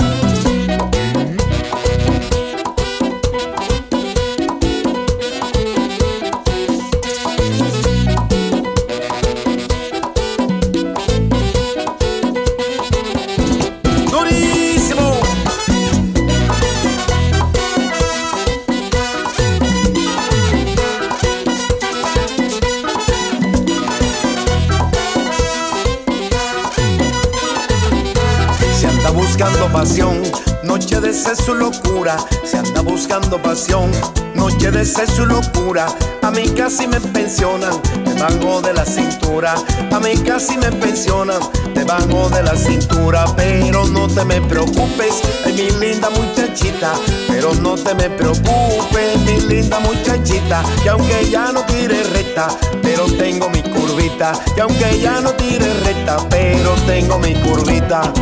Noche 30.64 31.02
de 31.02 31.12
sexo 31.12 31.56
y 31.56 31.60
locura. 31.60 32.16
Se 32.44 32.58
anda 32.58 32.82
buscando 32.82 33.42
pasión, 33.42 33.90
noche 34.36 34.70
de 34.70 34.86
sexo 34.86 35.24
y 35.24 35.26
locura. 35.26 35.88
A 36.22 36.30
mí 36.30 36.48
casi 36.50 36.88
me 36.88 37.00
pensionan 37.02 37.74
debajo 38.06 38.62
de 38.62 38.74
la 38.74 38.86
cintura. 38.86 39.56
A 39.92 40.00
mí 40.00 40.16
casi 40.18 40.56
me 40.58 40.72
pensionan 40.72 41.42
debajo 41.74 42.30
de 42.30 42.44
la 42.44 42.56
cintura. 42.56 43.26
Pero 43.36 43.88
no 43.88 44.08
te 44.08 44.24
me 44.24 44.40
preocupes, 44.42 45.20
ay 45.46 45.54
mi 45.54 45.86
linda 45.86 46.12
muchachita. 46.12 46.94
Pero 47.28 47.56
no 47.56 47.74
te 47.74 47.96
me 47.96 48.10
preocupes, 48.12 49.20
mi 49.26 49.42
linda 49.48 49.80
muchachita. 49.80 50.64
Que 50.84 50.90
aunque 50.90 51.28
ya 51.28 51.52
no 51.52 51.64
tire 51.66 52.04
recta, 52.04 52.50
pero 52.84 53.06
tengo 53.06 53.50
mi 53.50 53.64
curvita. 53.64 54.34
Y 54.56 54.60
aunque 54.60 55.00
ya 55.00 55.22
no 55.22 55.32
tire 55.32 55.74
recta, 55.84 56.18
pero 56.30 56.72
tengo 56.86 57.18
mi 57.18 57.34
curvita. 57.34 58.14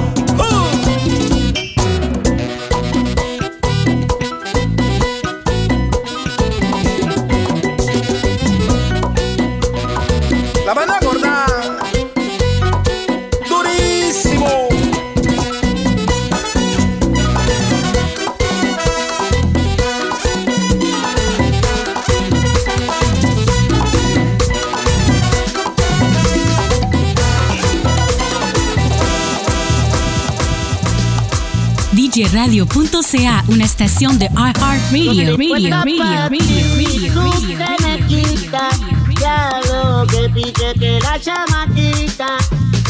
DJRadio.ca, 32.20 33.46
una 33.48 33.64
estación 33.64 34.20
de 34.20 34.26
iHeartRadio. 34.26 35.38
Radio, 35.38 35.38
radio, 35.38 35.70
radio, 35.70 35.70
radio, 35.70 37.14
Tú 37.14 37.32
radio, 37.32 37.58
que 37.58 37.84
me 37.84 38.08
quitas, 38.08 38.80
ya 39.22 39.62
lo 39.70 40.06
que 40.06 40.30
piquete 40.30 41.00
la 41.00 41.18
chamaquita. 41.18 42.38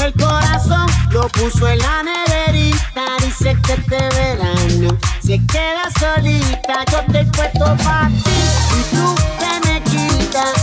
El 0.04 0.14
corazón 0.14 0.88
lo 1.12 1.28
puso 1.30 1.68
en 1.68 1.78
la 1.78 2.02
neverita. 2.02 3.06
Dice 3.24 3.56
que 3.68 3.74
este 3.74 3.98
verano 4.18 4.98
se 5.22 5.40
queda 5.46 5.84
solita. 6.00 6.84
Yo 6.92 7.14
te 7.14 7.26
puesto 7.26 7.78
pa' 7.84 8.10
ti 8.10 8.32
y 8.80 8.96
tú 8.96 9.16
que 9.38 9.70
me 9.70 9.84
quitas. 9.84 10.54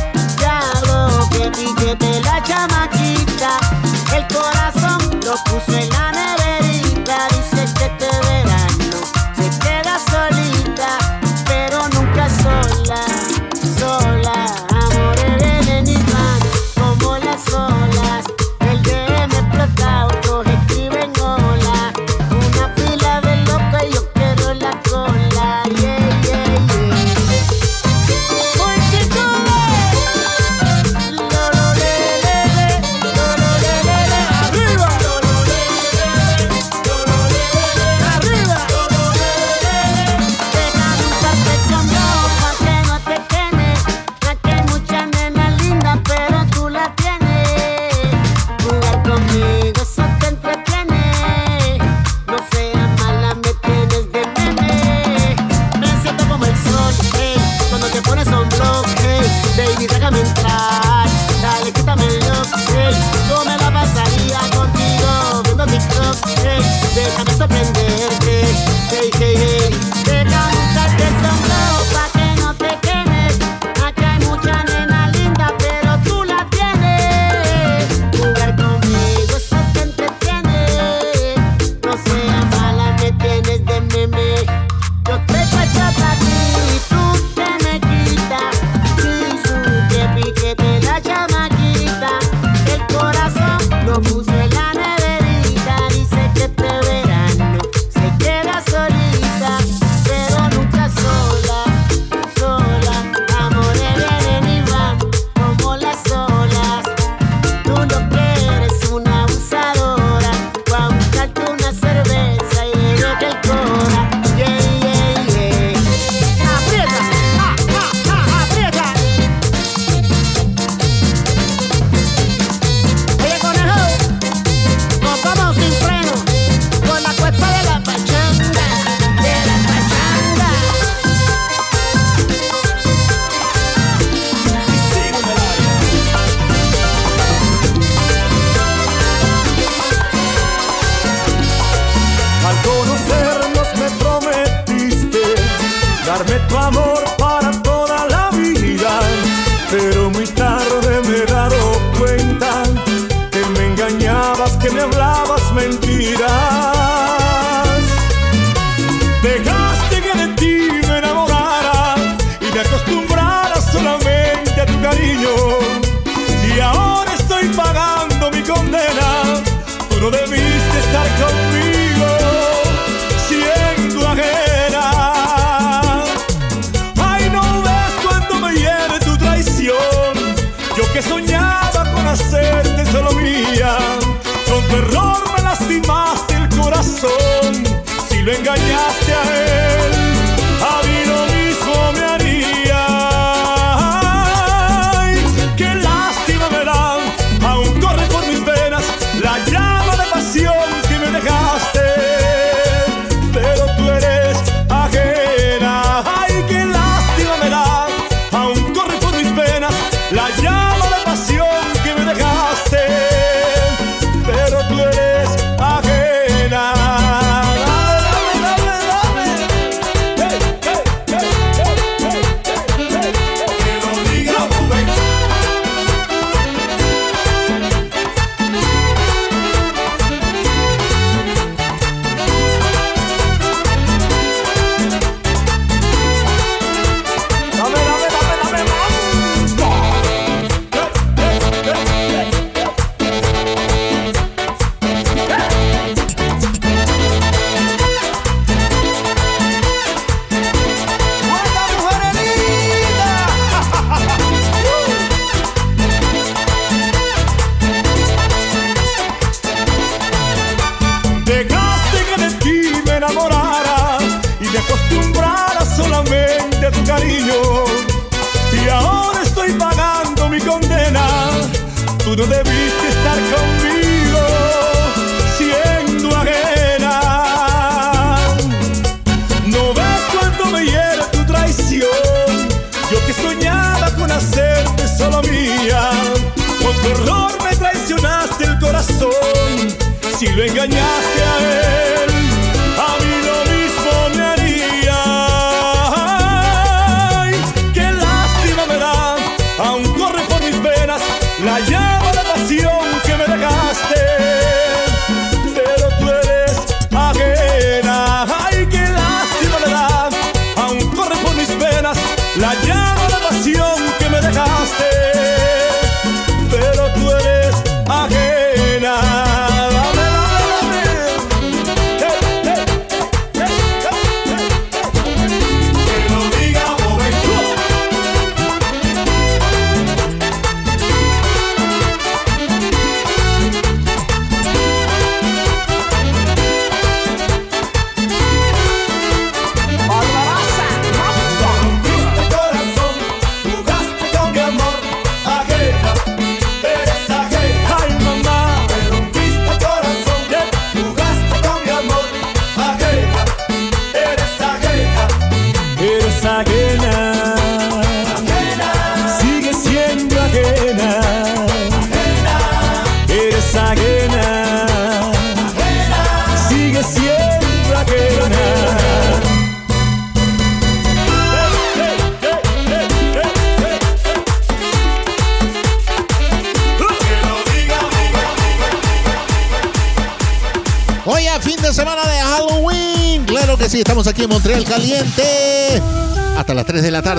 Ya 0.41 0.61
lo 0.89 1.29
que 1.31 1.51
piquete 1.53 2.21
la 2.23 2.43
chamaquita. 2.43 3.59
El 4.17 4.27
corazón 4.27 5.21
lo 5.25 5.35
puso 5.45 5.79
en 5.79 5.89
la 5.91 6.11
neverita. 6.11 6.36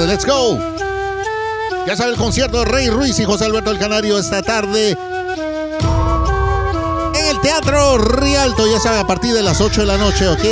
let's 0.08 0.26
go. 0.26 0.58
Ya 1.86 1.96
sabe 1.96 2.12
el 2.12 2.18
concierto 2.18 2.60
de 2.60 2.66
Rey 2.66 2.90
Ruiz 2.90 3.20
y 3.20 3.26
José 3.26 3.46
Alberto 3.46 3.72
el 3.72 3.78
Canario 3.78 4.18
esta 4.18 4.42
tarde 4.42 4.98
en 7.14 7.26
el 7.26 7.40
Teatro 7.42 7.98
Rialto, 7.98 8.68
ya 8.68 8.80
sabe, 8.80 9.00
a 9.00 9.08
partir 9.08 9.34
de 9.34 9.44
las 9.44 9.60
8 9.60 9.82
de 9.82 9.88
la 9.88 9.98
noche, 9.98 10.28
¿ok? 10.28 10.44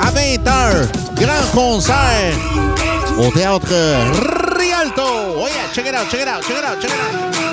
Aventar, 0.00 0.88
Gran 1.14 1.46
Concert 1.48 2.36
o 3.18 3.30
Teatro 3.32 3.76
Rialto. 4.56 5.40
Oye, 5.40 5.54
check 5.72 5.86
it 5.86 5.94
out, 5.94 6.08
check 6.08 6.22
it 6.22 6.28
out, 6.28 6.42
check 6.44 6.58
it 6.58 6.64
out, 6.64 6.80
check 6.80 6.90
it 6.90 6.98
out. 6.98 7.52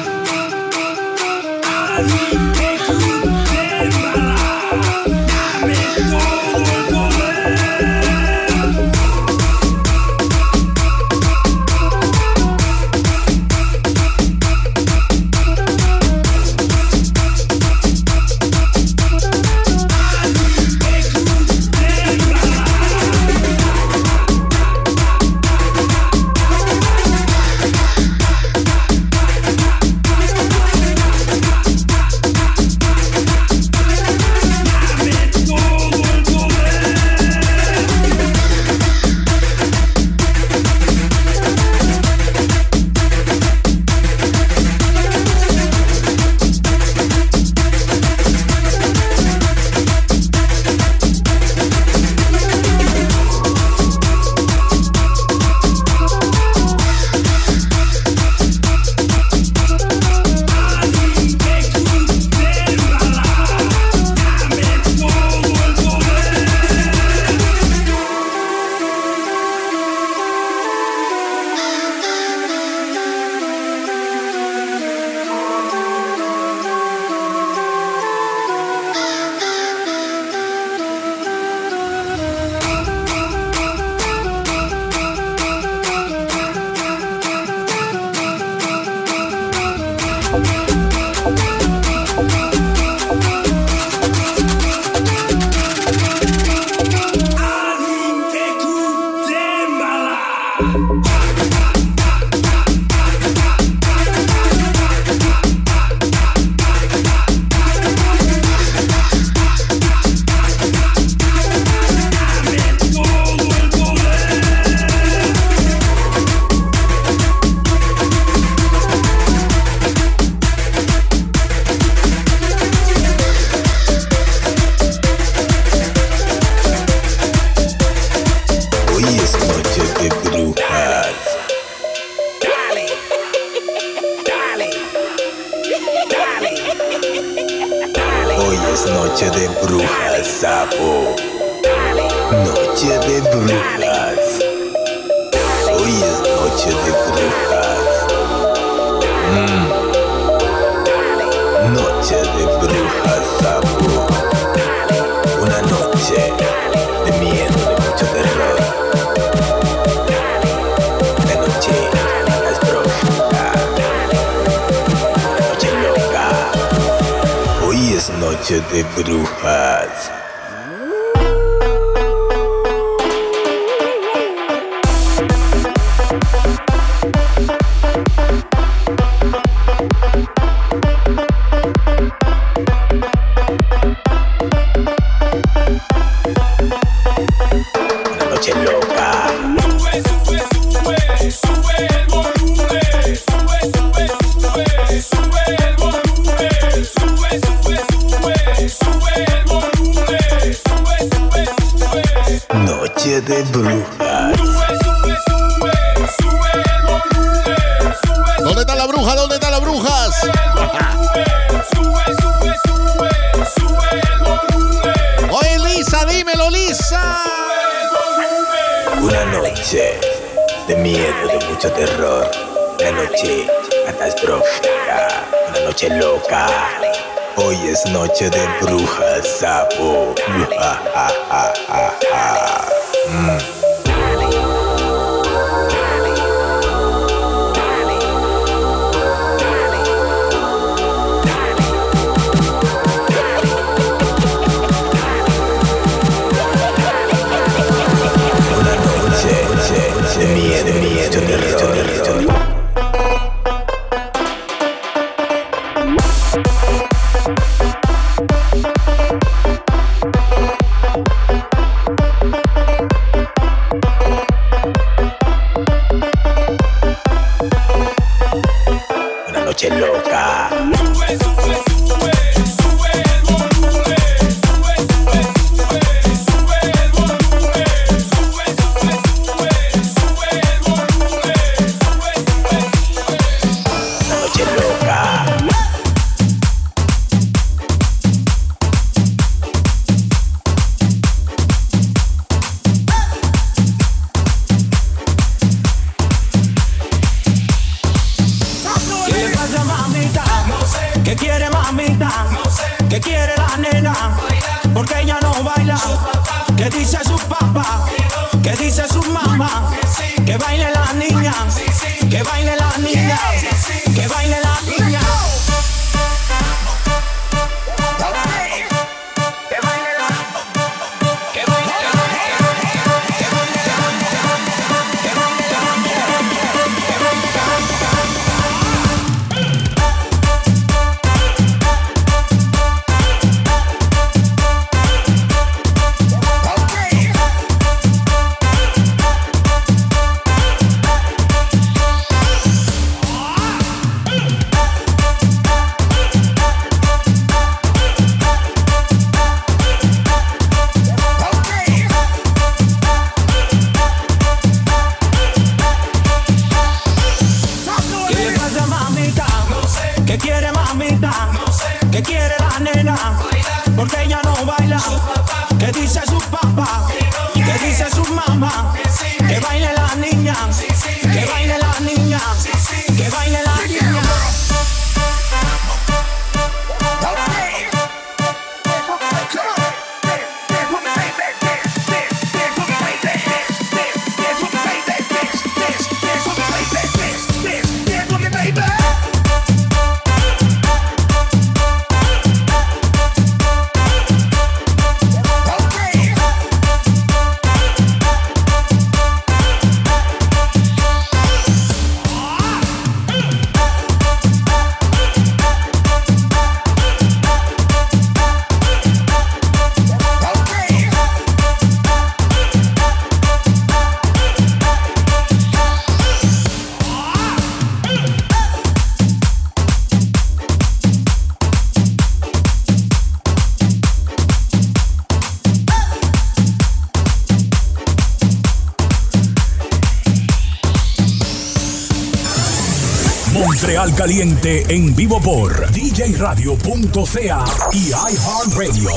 Caliente 434.00 434.64
en 434.70 434.96
vivo 434.96 435.20
por 435.20 435.52
djradio.ca 435.74 437.46
y 437.74 437.90
iHeartRadio. 437.90 438.92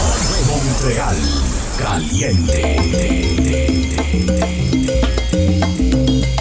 Montreal. 0.46 1.16
Caliente. 1.76 2.76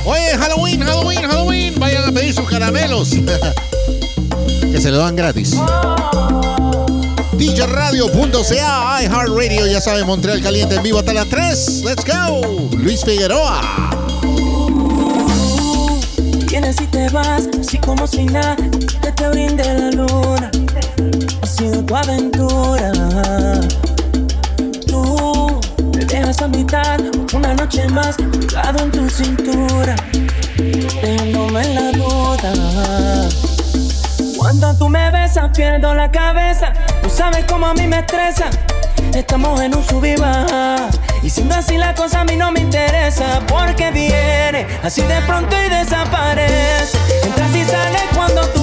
Oye, 0.06 0.38
Halloween, 0.38 0.82
Halloween, 0.82 1.22
Halloween. 1.24 1.80
Vayan 1.80 2.10
a 2.10 2.12
pedir 2.12 2.36
sus 2.36 2.48
caramelos. 2.48 3.10
que 4.72 4.80
se 4.80 4.92
lo 4.92 5.00
dan 5.00 5.16
gratis. 5.16 5.56
DJRadio.ca, 7.40 9.02
iHeartRadio, 9.02 9.66
ya 9.66 9.82
saben, 9.82 10.06
Montreal 10.06 10.40
Caliente 10.40 10.76
en 10.76 10.84
vivo 10.84 11.00
hasta 11.00 11.14
las 11.14 11.28
3. 11.30 11.82
Let's 11.84 12.06
go. 12.06 12.70
Luis 12.78 13.04
Figueroa. 13.04 13.91
Vienes 16.72 16.82
y 16.82 16.88
te 16.88 17.10
vas, 17.10 17.50
así 17.60 17.78
como 17.80 18.08
si 18.08 18.24
nada, 18.24 18.56
que 18.56 19.12
te 19.12 19.28
brinde 19.28 19.64
la 19.64 19.92
luna. 19.92 20.50
Ha 21.42 21.46
sido 21.46 21.84
tu 21.84 21.94
aventura. 21.94 22.92
Tú 24.88 25.60
me 25.94 26.06
dejas 26.06 26.42
a 26.42 26.48
mitad, 26.48 27.00
una 27.34 27.54
noche 27.56 27.86
más, 27.90 28.16
pegado 28.16 28.86
en 28.86 28.92
tu 28.92 29.10
cintura, 29.10 29.98
dejándome 30.58 31.74
la 31.74 31.92
duda. 31.92 33.30
Cuando 34.38 34.74
tú 34.76 34.88
me 34.88 35.12
besas, 35.12 35.52
pierdo 35.54 35.94
la 35.94 36.10
cabeza. 36.10 36.72
Tú 37.02 37.10
sabes 37.10 37.44
cómo 37.50 37.66
a 37.66 37.74
mí 37.74 37.86
me 37.86 38.00
estresa. 38.00 38.50
Estamos 39.14 39.60
en 39.60 39.76
un 39.76 39.84
sub. 39.84 40.06
Y 41.24 41.30
siendo 41.30 41.56
así 41.56 41.78
la 41.78 41.94
cosa 41.94 42.22
a 42.22 42.26
mí 42.26 42.36
no 42.36 42.52
me 42.52 42.62
interesa. 42.62 43.42
Porque 43.48 43.92
viene 43.92 44.68
así 44.82 45.02
de 45.02 45.22
pronto 45.22 45.56
y 45.62 45.70
desaparece. 45.70 46.98
Entras 47.24 47.56
y 47.56 47.64
sales 47.64 48.04
cuando 48.16 48.42
tú 48.50 48.61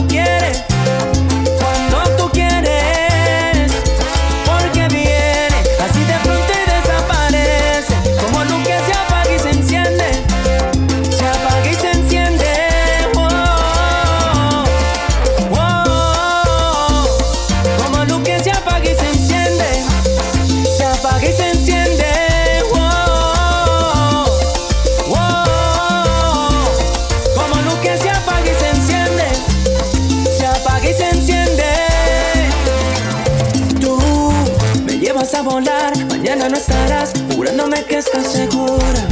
estarás. 36.69 37.13
Jurándome 37.35 37.85
que 37.85 37.99
estás 37.99 38.33
segura. 38.33 39.03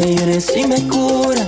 Me 0.00 0.14
hieres 0.14 0.46
y 0.56 0.66
me 0.66 0.86
curas. 0.88 1.46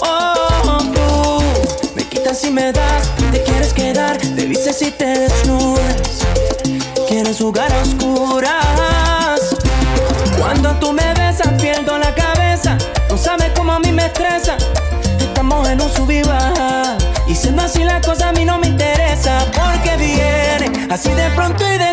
Oh, 0.00 0.78
tú 0.94 1.90
me 1.94 2.04
quitas 2.04 2.42
y 2.44 2.50
me 2.50 2.72
das. 2.72 3.08
Te 3.32 3.42
quieres 3.42 3.72
quedar. 3.72 4.16
Te 4.18 4.44
vistes 4.46 4.82
y 4.82 4.90
te 4.90 5.06
desnudas. 5.06 6.24
Quieres 7.08 7.38
jugar 7.38 7.72
a 7.72 7.82
oscuras. 7.82 9.40
Cuando 10.38 10.74
tú 10.76 10.92
me 10.92 11.14
besas, 11.14 11.52
pierdo 11.60 11.98
la 11.98 12.14
cabeza. 12.14 12.76
No 13.08 13.16
sabes 13.16 13.50
cómo 13.56 13.72
a 13.72 13.78
mí 13.80 13.92
me 13.92 14.06
estresa. 14.06 14.56
Estamos 15.20 15.68
en 15.68 15.80
un 15.80 15.90
sub 15.90 16.10
y 16.10 16.22
baja. 16.22 16.96
Y 17.26 17.34
siendo 17.34 17.62
así 17.62 17.84
la 17.84 18.00
cosa 18.00 18.30
a 18.30 18.32
mí 18.32 18.44
no 18.44 18.58
me 18.58 18.68
interesa. 18.68 19.46
Porque 19.54 19.96
viene 19.96 20.88
así 20.90 21.10
de 21.10 21.30
pronto 21.30 21.64
y 21.64 21.78
desaparece. 21.78 21.87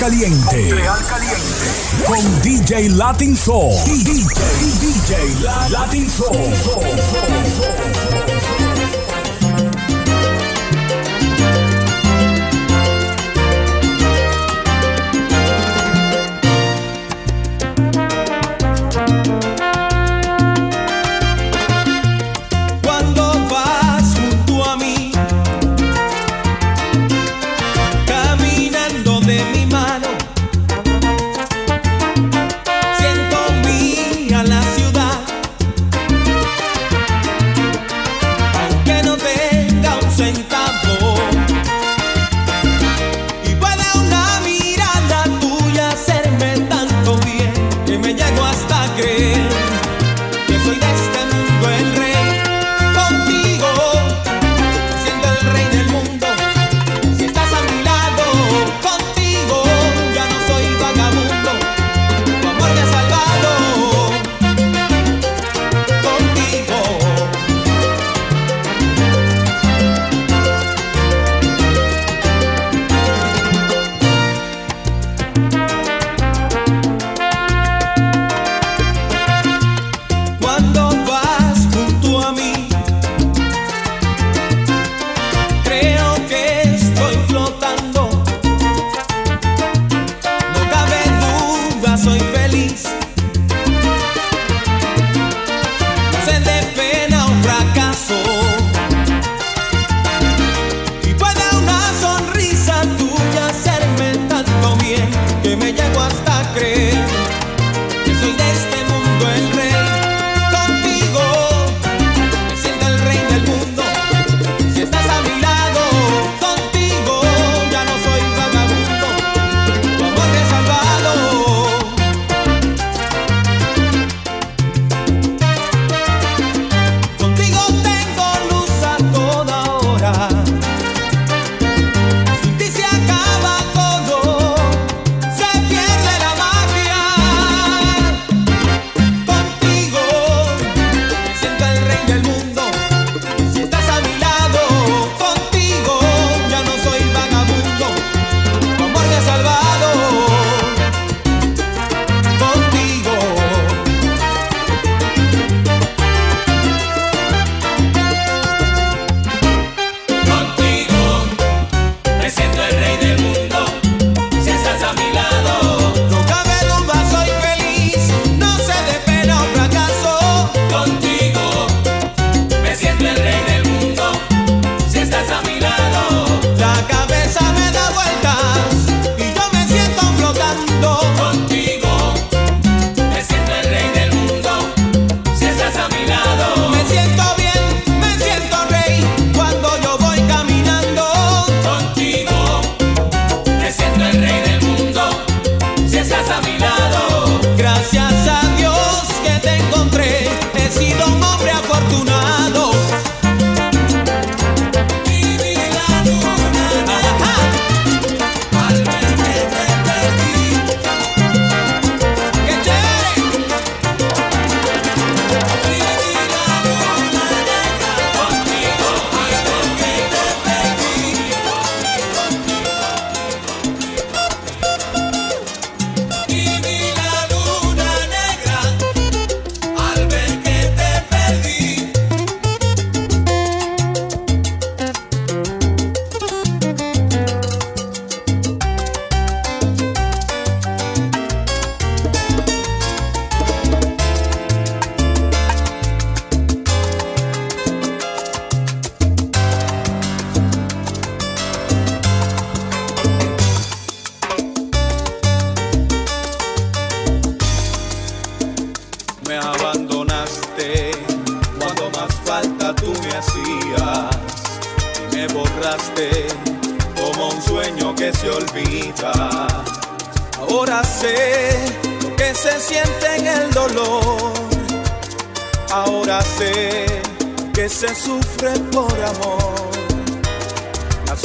Caliente. 0.00 0.72
Real 0.72 1.04
Caliente. 1.04 2.06
Con 2.06 2.40
DJ 2.40 2.88
Latin 2.96 3.36
Soul. 3.36 3.74
DJ, 3.84 4.24
DJ 4.80 5.44
Latin 5.68 6.08
Soul. 6.08 7.79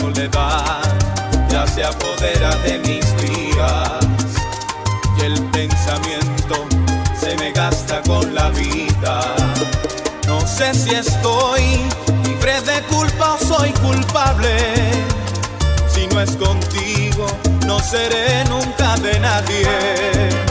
soledad 0.06 0.84
ya 1.50 1.66
se 1.66 1.84
apodera 1.84 2.56
de 2.58 2.78
mis 2.80 3.06
días 3.18 4.06
y 5.18 5.22
el 5.26 5.42
pensamiento 5.46 6.56
se 7.20 7.36
me 7.38 7.52
gasta 7.52 8.02
con 8.04 8.36
la 8.36 8.50
vida. 8.50 9.36
No 10.28 10.40
sé 10.42 10.74
si 10.74 10.92
estoy 10.94 11.64
libre 12.24 12.62
de 12.62 12.82
culpa 12.84 13.34
o 13.34 13.46
soy 13.46 13.72
culpable. 13.86 14.56
Si 15.88 16.06
no 16.08 16.22
es 16.22 16.36
contigo, 16.36 17.26
no 17.66 17.80
seré 17.80 18.44
nunca 18.46 18.96
de 18.98 19.20
nadie. 19.20 20.45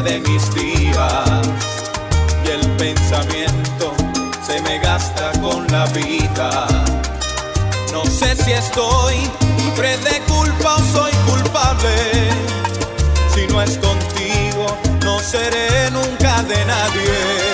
de 0.00 0.20
mis 0.20 0.54
días 0.54 1.40
y 2.46 2.50
el 2.50 2.66
pensamiento 2.78 3.94
se 4.44 4.60
me 4.62 4.78
gasta 4.78 5.32
con 5.40 5.66
la 5.68 5.84
vida. 5.86 6.66
No 7.92 8.04
sé 8.06 8.34
si 8.34 8.52
estoy 8.52 9.16
libre 9.58 9.98
de 9.98 10.20
culpa 10.26 10.76
o 10.76 10.78
soy 10.92 11.12
culpable. 11.26 12.30
Si 13.34 13.46
no 13.48 13.60
es 13.60 13.76
contigo, 13.78 14.66
no 15.04 15.18
seré 15.20 15.90
nunca 15.90 16.42
de 16.42 16.64
nadie. 16.64 17.51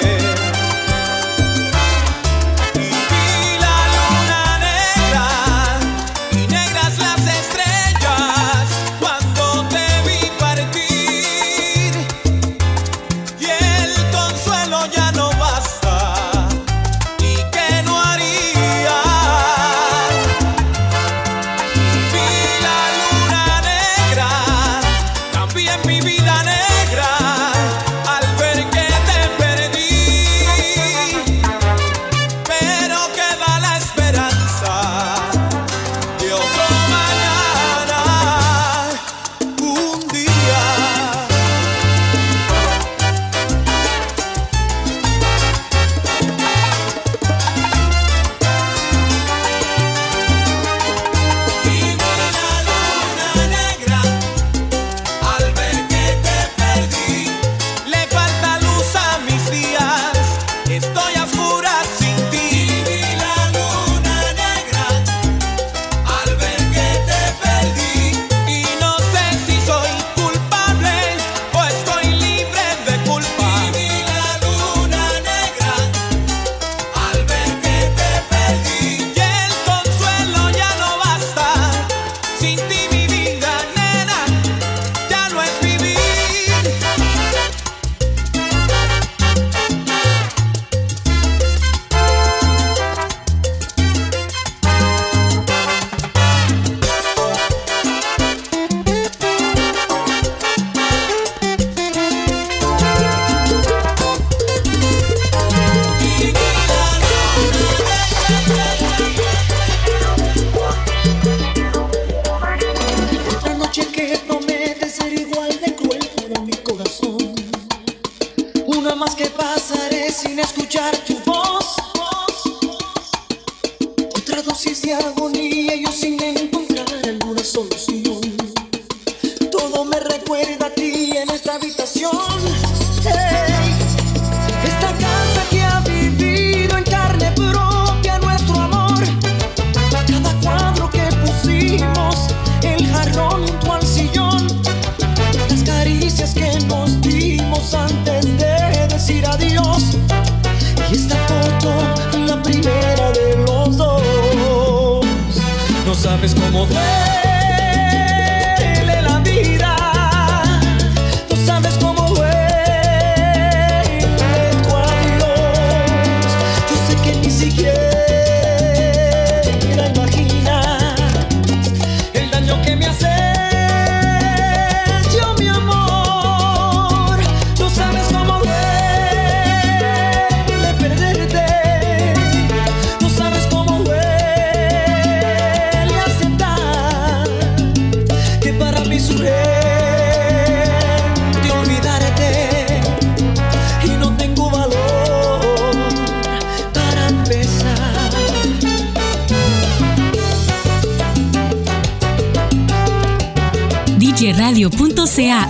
como. 156.67 156.98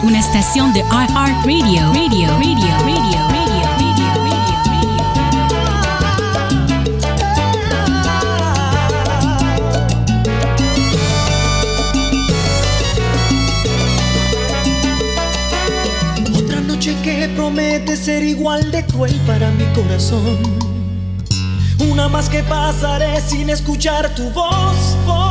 una 0.02 0.20
estación 0.20 0.72
de 0.72 0.80
iHeartRadio. 0.80 1.92
Radio, 1.92 1.92
radio, 1.92 2.28
radio, 2.28 2.68
radio, 2.84 3.20
radio, 3.28 3.68
radio. 3.84 4.98
Otra 16.38 16.60
noche 16.60 16.96
que 17.02 17.28
promete 17.34 17.96
ser 17.96 18.22
igual 18.22 18.70
de 18.70 18.84
cruel 18.86 19.14
para 19.26 19.50
mi 19.50 19.64
corazón. 19.74 20.38
Una 21.90 22.08
más 22.08 22.28
que 22.28 22.42
pasaré 22.42 23.20
sin 23.20 23.50
escuchar 23.50 24.14
tu 24.14 24.30
voz. 24.30 24.96
voz 25.06 25.27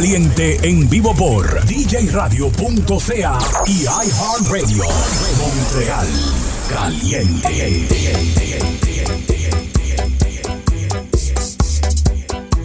Caliente 0.00 0.58
en 0.62 0.88
vivo 0.88 1.14
por 1.14 1.44
djradio.ca 1.66 3.38
y 3.66 3.82
iHeartRadio. 3.82 4.84
Montreal 5.36 6.08
Caliente. 6.70 7.86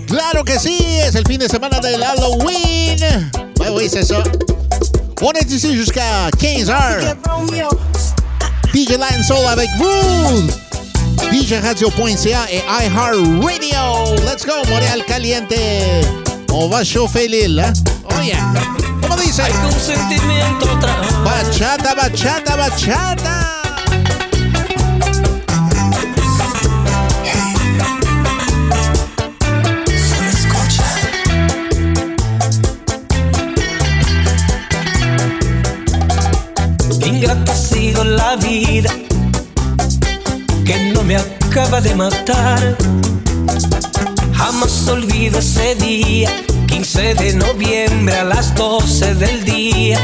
Claro 0.07 0.45
que 0.45 0.57
sí, 0.57 0.77
es 1.05 1.15
el 1.15 1.25
fin 1.27 1.37
de 1.37 1.49
semana 1.49 1.81
del 1.81 2.01
Halloween. 2.01 3.29
Oui, 3.69 3.89
c'est 3.89 4.05
ça. 4.05 4.23
On 5.21 5.31
est 5.33 5.51
ici 5.51 5.75
jusqu'à 5.75 6.29
15h. 6.37 7.17
DJ 8.73 8.91
Lion 8.91 9.23
Soul 9.27 9.45
avec 9.49 9.69
vous. 9.77 10.47
DJRadio.ca 11.33 12.45
et 12.49 12.61
iHeartRadio. 12.85 14.15
Let's 14.23 14.45
go, 14.45 14.53
Montréal 14.69 15.03
Caliente. 15.05 16.24
Va 16.57 16.83
chauffer 16.83 17.27
l'île, 17.27 17.59
hein? 17.59 17.73
Oh. 18.05 19.01
¿Cómo 19.01 19.15
dice? 19.17 19.41
Hay 19.41 19.51
consentimiento 19.51 20.65
otra 20.73 20.95
Bachata, 21.23 21.93
bachata, 21.93 22.55
bachata. 22.55 23.61
Ingrata 37.05 37.51
ha 37.51 37.55
sido 37.55 38.03
la 38.05 38.37
vida 38.37 38.91
que 40.65 40.91
no 40.93 41.03
me 41.03 41.17
acaba 41.17 41.79
de 41.79 41.93
matar. 41.95 42.75
Jamás 44.45 44.87
olvido 44.87 45.39
ese 45.39 45.73
día, 45.73 46.29
15 46.67 47.15
de 47.15 47.33
noviembre 47.33 48.15
a 48.15 48.23
las 48.23 48.53
12 48.53 49.15
del 49.15 49.43
día. 49.43 49.99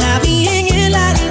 La 0.00 0.18
vi 0.18 0.48
en 0.48 0.74
el 0.74 0.94
altar, 0.96 1.25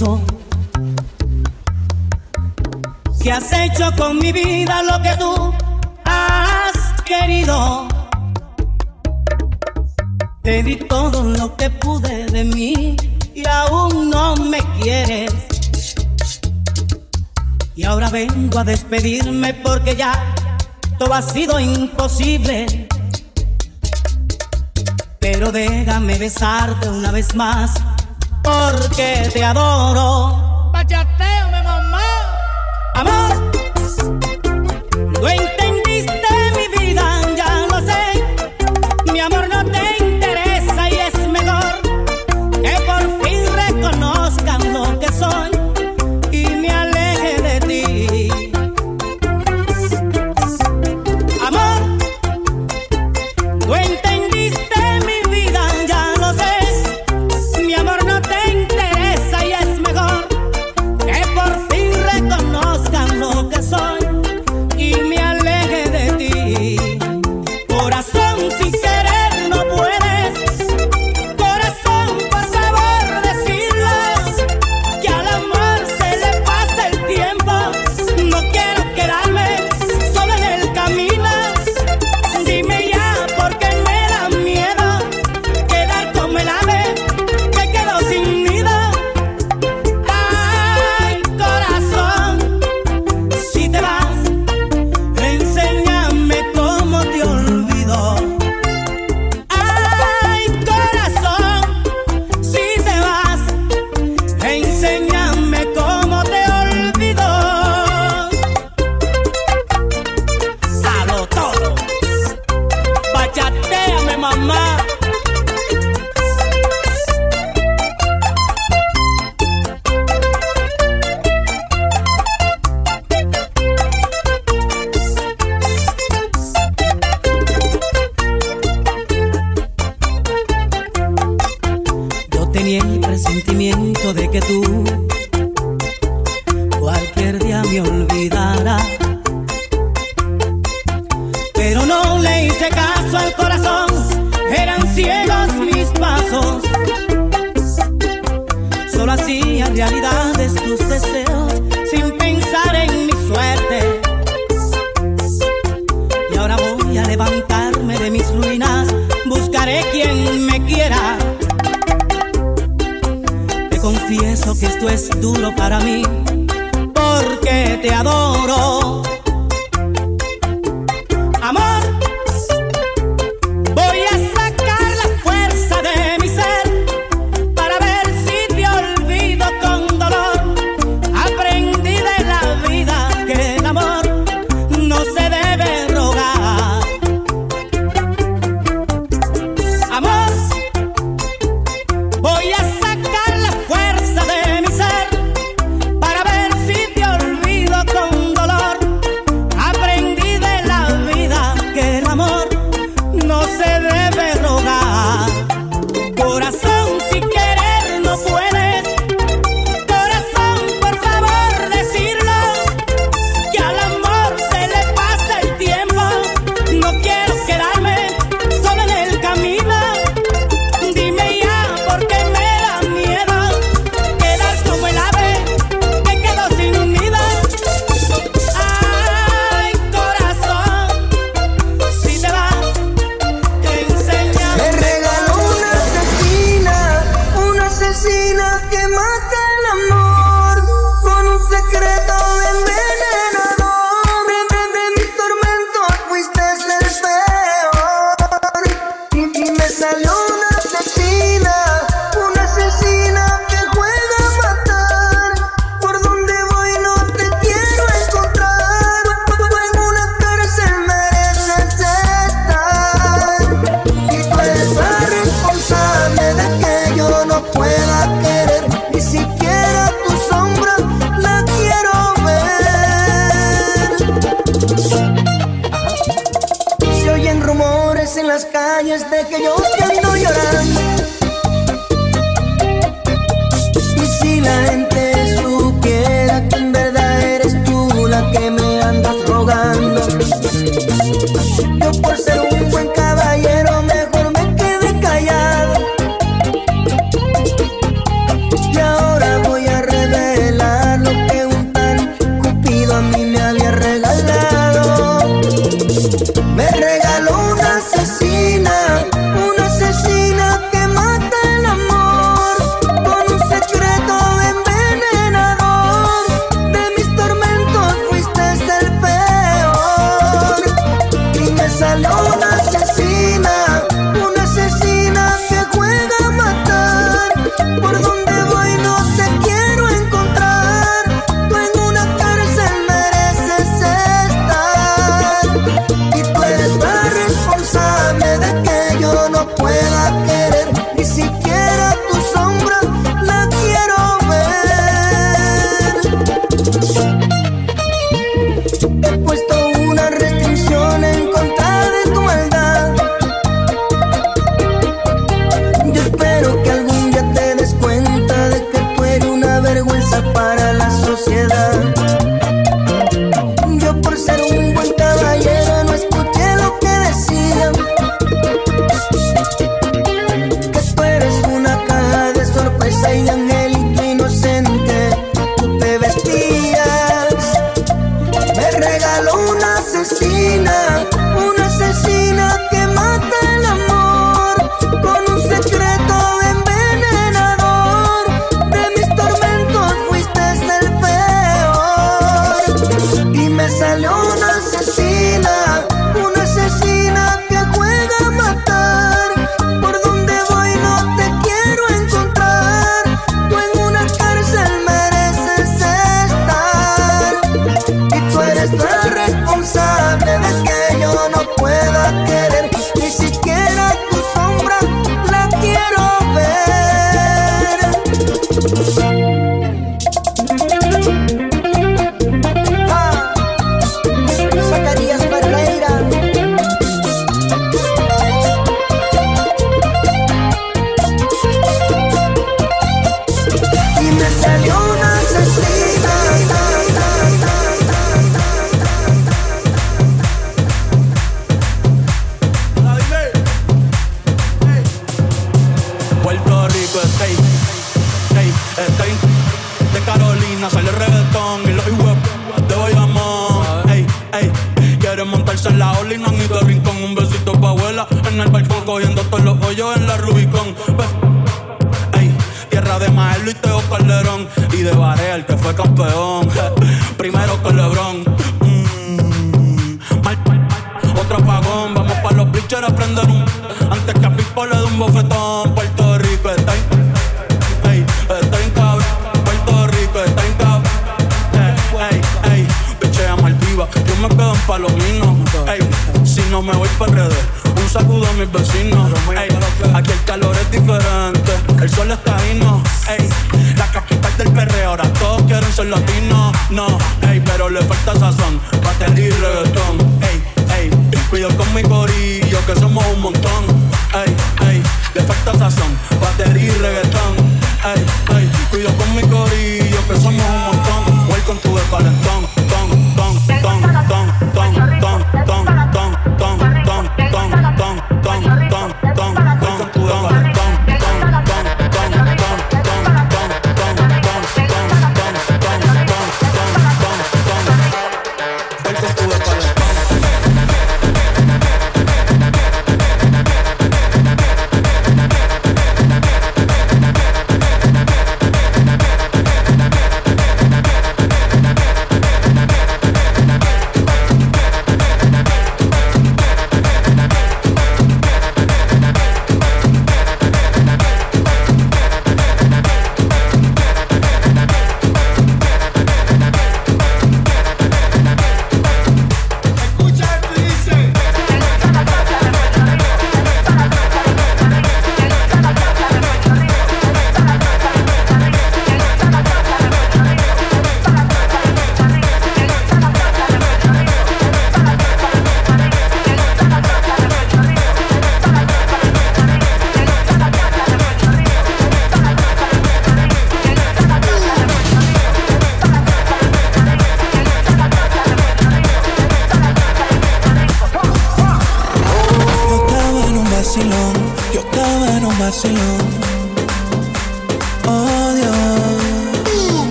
confieso 0.00 0.20
que 3.22 3.32
has 3.32 3.52
hecho 3.52 3.92
con 3.96 4.18
mi 4.18 4.32
vida 4.32 4.82
lo 4.82 5.02
que 5.02 5.16
tú 5.18 5.54
has 6.04 7.02
querido. 7.04 7.86
Te 10.42 10.62
di 10.62 10.76
todo 10.76 11.22
lo 11.22 11.54
que 11.56 11.68
pude 11.68 12.26
de 12.26 12.44
mí 12.44 12.96
y 13.34 13.46
aún 13.46 14.10
no 14.10 14.36
me 14.36 14.60
quieres. 14.80 15.34
Y 17.76 17.84
ahora 17.84 18.08
vengo 18.10 18.58
a 18.58 18.64
despedirme 18.64 19.54
porque 19.54 19.96
ya 19.96 20.34
todo 20.98 21.12
ha 21.14 21.22
sido 21.22 21.60
imposible. 21.60 22.88
Pero 25.18 25.52
déjame 25.52 26.16
besarte 26.16 26.88
una 26.88 27.10
vez 27.10 27.34
más 27.34 27.74
porque 28.50 29.30
te 29.32 29.44
adoro. 29.44 30.39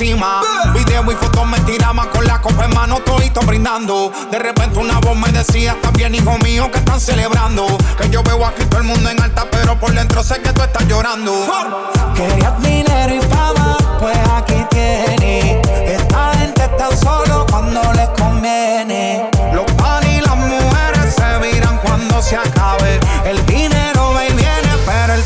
Encima. 0.00 0.40
Video 0.72 1.12
y 1.12 1.14
fotos 1.14 1.46
me 1.46 1.58
tiraban 1.60 2.08
con 2.08 2.24
la 2.24 2.40
copa 2.40 2.64
en 2.64 2.74
mano, 2.74 3.00
todito 3.00 3.40
brindando. 3.40 4.10
De 4.30 4.38
repente 4.38 4.78
una 4.78 4.98
voz 4.98 5.16
me 5.16 5.30
decía, 5.30 5.72
está 5.72 5.90
bien, 5.90 6.14
hijo 6.14 6.38
mío, 6.38 6.70
que 6.70 6.78
están 6.78 6.98
celebrando. 7.00 7.66
Que 7.98 8.08
yo 8.08 8.22
veo 8.22 8.46
aquí 8.46 8.64
todo 8.64 8.80
el 8.80 8.86
mundo 8.86 9.10
en 9.10 9.20
alta, 9.22 9.46
pero 9.50 9.78
por 9.78 9.92
dentro 9.92 10.22
sé 10.22 10.40
que 10.40 10.52
tú 10.52 10.62
estás 10.62 10.86
llorando. 10.86 11.32
Querías 12.14 12.62
dinero 12.62 13.14
y 13.14 13.20
fama, 13.20 13.76
pues 13.98 14.16
aquí 14.34 14.64
tienes. 14.70 15.68
Esta 15.68 16.32
gente 16.38 16.64
está 16.64 16.96
solo 16.96 17.46
cuando 17.50 17.82
les 17.92 18.08
conviene. 18.10 19.28
Los 19.52 19.70
pan 19.72 20.02
y 20.08 20.20
las 20.20 20.36
mujeres 20.36 21.14
se 21.14 21.38
miran 21.46 21.78
cuando 21.84 22.22
se 22.22 22.36
acabe. 22.36 23.00
El 23.26 23.44
dinero 23.44 23.79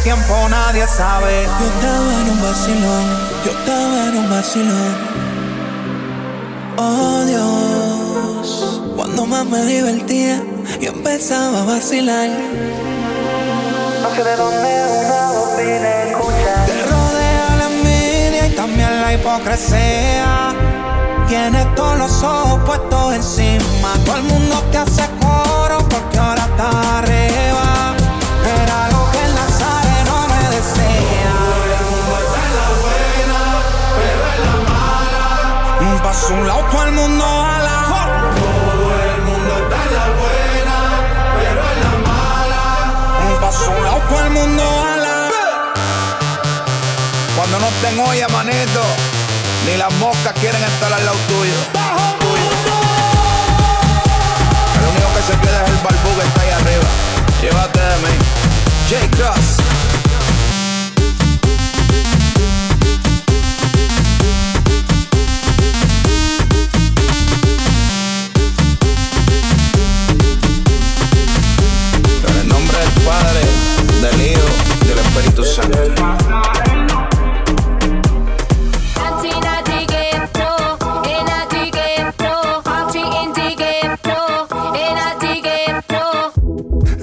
tiempo 0.04 0.48
nadie 0.50 0.86
sabe. 0.86 1.46
Yo 1.60 1.66
estaba 1.74 2.12
en 2.20 2.30
un 2.30 2.42
vacilón, 2.42 3.04
yo 3.44 3.50
estaba 3.50 4.08
en 4.08 4.16
un 4.18 4.30
vacilón. 4.30 4.94
Oh 6.76 7.24
Dios, 7.24 8.82
cuando 8.96 9.26
más 9.26 9.46
me 9.46 9.64
divertía 9.64 10.42
y 10.78 10.86
empezaba 10.86 11.62
a 11.62 11.64
vacilar. 11.64 12.28
No 14.02 14.14
sé 14.14 14.22
de 14.22 14.36
dónde 14.36 14.70
una 15.00 15.32
voz 15.32 15.56
vine 15.56 16.10
escuchar. 16.10 16.66
Te 16.66 16.82
rodea 16.82 17.56
la 17.58 17.66
envidia 17.74 18.46
y 18.48 18.50
también 18.54 19.00
la 19.00 19.14
hipocresía. 19.14 20.54
Tienes 21.28 21.74
todos 21.74 21.98
los 21.98 22.22
ojos 22.22 22.60
puestos 22.66 23.14
encima. 23.14 23.94
Todo 24.04 24.16
el 24.16 24.24
mundo 24.24 24.62
te 24.70 24.78
hace 24.78 25.04
coro 25.20 25.78
porque 25.88 26.18
ahora 26.18 26.42
está 26.44 27.03
un 36.34 36.46
lado 36.46 36.64
todo 36.70 36.84
el 36.84 36.92
mundo 36.92 37.24
ala. 37.24 37.78
Todo 38.38 38.86
el 39.08 39.22
mundo 39.22 39.52
está 39.62 39.78
en 39.84 39.92
la 39.98 40.06
buena, 40.20 40.76
pero 41.36 41.60
en 41.72 41.78
la 41.84 41.92
mala. 42.08 42.64
Un 43.76 43.84
lado 43.84 44.00
todo 44.08 44.20
el 44.24 44.30
mundo 44.30 44.62
ala. 44.62 45.16
Cuando 47.36 47.58
no 47.60 47.66
estén 47.68 48.00
olla, 48.00 48.28
manito, 48.28 48.82
ni 49.66 49.76
las 49.76 49.92
moscas 49.94 50.32
quieren 50.40 50.62
estar 50.62 50.92
al 50.92 51.04
lado 51.04 51.18
tuyo. 51.28 51.58
Tuyo. 52.20 52.50
El 54.78 54.84
único 54.90 55.08
que 55.14 55.22
se 55.22 55.38
queda 55.40 55.62
es 55.64 55.68
el 55.70 55.78
barbú 55.84 56.10
que 56.18 56.26
está 56.26 56.40
ahí 56.40 56.50
arriba. 56.50 56.88
Llévate 57.40 57.80
de 57.80 57.96
mí. 58.04 58.14
J. 58.88 59.16
Cross. 59.16 59.83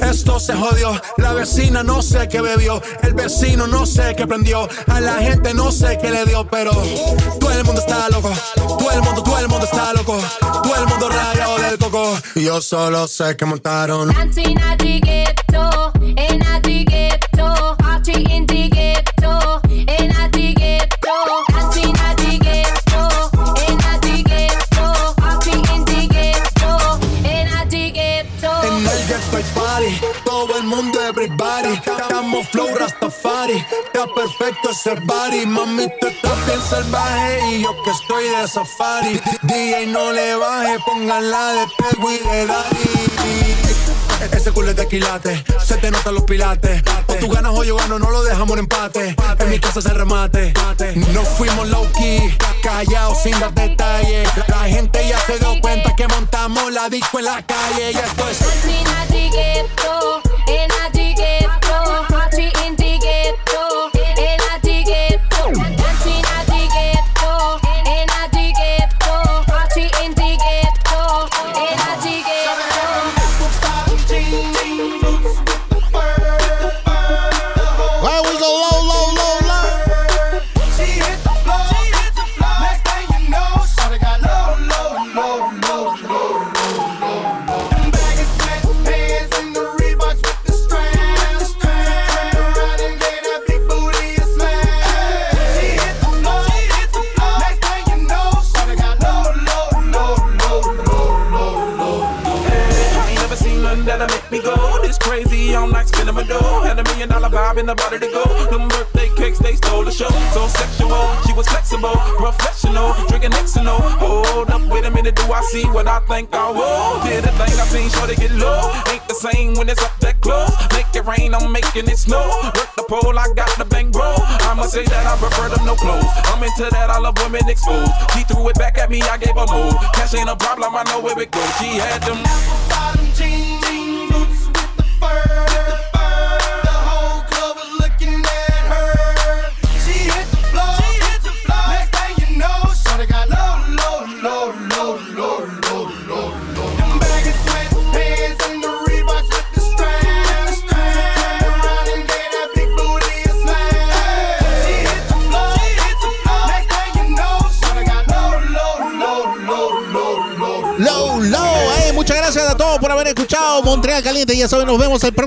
Esto 0.02 0.40
se 0.40 0.54
jodió, 0.54 1.02
la 1.18 1.34
vecina 1.34 1.84
no 1.84 2.02
sé 2.02 2.28
qué 2.28 2.42
bebió, 2.42 2.82
el 3.02 3.14
vecino 3.14 3.66
no 3.66 3.86
sé 3.86 4.14
qué 4.16 4.28
prendió, 4.28 4.68
a 4.88 5.00
la 5.00 5.16
gente 5.16 5.54
no 5.54 5.72
sé 5.72 5.98
qué 6.02 6.12
le 6.12 6.26
dio, 6.26 6.46
pero 6.50 6.72
todo 7.40 7.52
el 7.52 7.64
mundo 7.64 7.80
está 7.82 8.10
loco, 8.10 8.32
todo 8.56 8.92
el 8.92 9.02
mundo, 9.02 9.24
todo 9.24 9.40
el 9.40 9.48
mundo 9.48 9.66
está 9.66 9.94
loco, 9.94 10.18
todo 10.42 10.76
el 10.76 10.86
mundo 10.88 11.10
rayado 11.10 11.58
del 11.60 11.78
coco, 11.78 12.18
yo 12.36 12.62
solo 12.62 13.08
sé 13.08 13.38
que 13.38 13.46
montaron. 13.46 14.12
Perfecto 34.22 34.70
ese 34.70 34.96
body. 35.02 35.46
Mami, 35.46 35.88
tú 36.00 36.08
estás 36.08 36.46
bien 36.46 36.62
salvaje 36.62 37.50
y 37.50 37.64
yo 37.64 37.70
que 37.84 37.90
estoy 37.90 38.24
de 38.26 38.48
safari. 38.48 39.22
DJ 39.44 39.88
no 39.88 40.12
le 40.12 40.36
baje, 40.36 40.78
pónganla 40.86 41.54
de 41.54 41.66
Peggy 41.78 42.18
de 42.30 42.48
Daddy. 42.48 43.56
Ese 44.32 44.52
culo 44.52 44.70
es 44.70 44.76
de 44.76 44.88
quilate, 44.88 45.44
se 45.64 45.78
te 45.78 45.90
notan 45.92 46.16
los 46.16 46.24
pilates. 46.24 46.84
O 47.08 47.14
tú 47.16 47.30
ganas 47.30 47.54
o 47.56 47.64
yo 47.64 47.76
gano, 47.76 47.98
no 48.00 48.12
lo 48.12 48.24
dejamos 48.24 48.54
en 48.54 48.60
empate. 48.60 49.16
En 49.40 49.50
mi 49.50 49.60
casa 49.60 49.82
se 49.82 49.90
remate. 49.90 50.54
No 51.14 51.24
fuimos 51.24 51.68
low 51.70 51.88
key, 51.94 52.36
callados 52.62 53.18
sin 53.24 53.40
dar 53.40 53.54
detalles. 53.54 54.30
La 54.48 54.62
gente 54.66 55.08
ya 55.08 55.20
se 55.22 55.40
dio 55.40 55.60
cuenta 55.62 55.96
que 55.96 56.08
montamos 56.08 56.72
la 56.72 56.90
disco 56.90 57.20
en 57.20 57.26
la 57.26 57.42
calle. 57.46 57.92
Y 57.92 57.98
esto 57.98 58.30
es. 58.30 58.40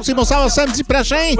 Próximo 0.05 0.25
sábado 0.27 0.51
samedi 0.51 0.85
prochain. 0.85 1.35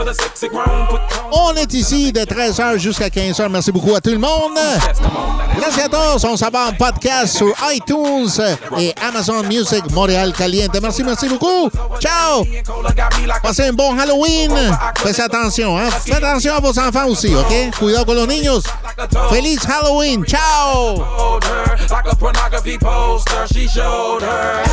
On 1.31 1.55
est 1.55 1.75
ici 1.75 2.11
de 2.13 2.21
13h 2.21 2.79
jusqu'à 2.79 3.09
15h. 3.09 3.47
Merci 3.51 3.71
beaucoup 3.71 3.95
à 3.95 4.01
tout 4.01 4.11
le 4.11 4.19
monde. 4.19 4.57
A 4.57 5.89
todos. 5.89 6.25
On 6.25 6.37
s'en 6.37 6.49
va 6.49 6.69
en 6.69 6.73
podcast 6.73 7.37
sur 7.37 7.55
iTunes 7.73 8.31
et 8.79 8.95
Amazon 9.07 9.43
Music 9.43 9.83
Montréal 9.91 10.33
Caliente. 10.33 10.79
Merci, 10.81 11.05
merci 11.05 11.29
beaucoup. 11.29 11.69
Ciao. 12.01 12.47
Passez 13.43 13.69
un 13.69 13.73
bon 13.73 13.99
Halloween. 13.99 14.53
Faites 14.97 15.21
attention, 15.21 15.77
hein. 15.77 15.91
Faites 15.91 16.23
attention 16.23 16.55
à 16.55 16.61
vos 16.61 16.79
enfants 16.79 17.09
aussi, 17.09 17.35
OK? 17.35 17.77
Cuidado 17.79 18.07
con 18.07 18.17
los 18.17 18.27
niños. 18.27 18.65
Feliz 19.31 19.61
Halloween. 19.67 20.25
Ciao. 20.25 21.05
Like 21.91 22.11
a 22.11 22.17
pornography 22.17 22.79
poster. 22.79 23.47
She 23.53 23.69
showed 23.69 24.23
her. 24.23 24.65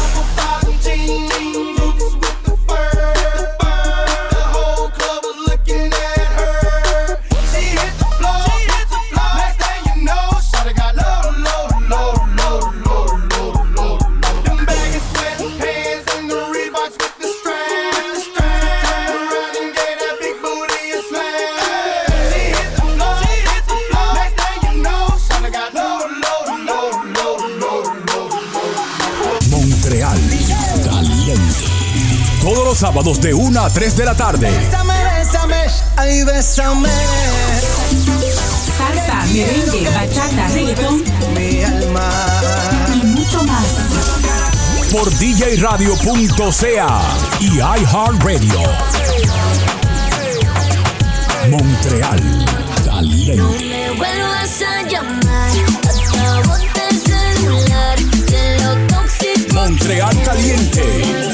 Sábados 32.91 33.21
de 33.21 33.33
1 33.33 33.61
a 33.61 33.69
3 33.69 33.95
de 33.95 34.03
la 34.03 34.15
tarde. 34.15 34.51
Bésame, 34.51 34.93
bésame, 35.17 35.55
ay, 35.95 36.23
bésame. 36.25 36.89
Salsa, 38.77 39.25
merengue, 39.31 39.89
bachata, 39.95 40.47
reggaetón 40.49 41.01
Mi 41.33 41.63
alma. 41.63 42.09
y 42.93 43.05
mucho 43.05 43.43
más. 43.45 43.65
Por 44.91 45.09
djradio.ca 45.09 47.01
y 47.39 47.59
iHeartRadio. 47.59 48.61
Montreal 51.49 52.45
Caliente. 52.83 53.37
Me 53.69 53.91
vuelvas 53.91 54.61
a 54.63 54.81
llamar, 54.89 55.51
el 56.89 56.99
celular, 56.99 57.99
de 57.99 58.59
lo 58.59 58.87
tóxico. 58.87 59.53
Montreal 59.53 60.23
Caliente. 60.23 61.30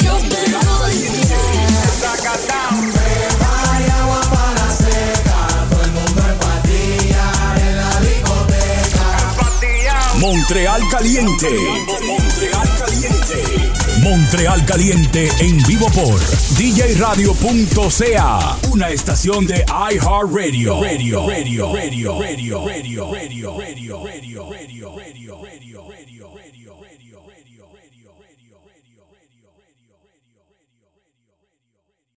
Montreal 10.47 10.81
Caliente. 10.89 11.49
Montreal 12.07 12.69
Caliente. 12.79 13.43
Montreal 14.01 14.65
Caliente 14.65 15.29
en 15.39 15.61
vivo 15.63 15.87
por 15.87 16.21
djradio.ca. 16.57 18.57
Una 18.71 18.89
estación 18.89 19.45
de 19.45 19.65
iHeartRadio. 19.91 20.81
Radio, 20.81 21.27
radio, 21.27 21.73
radio, 21.73 21.73
radio, 21.73 22.17
radio, 22.17 22.65
radio, 22.65 23.11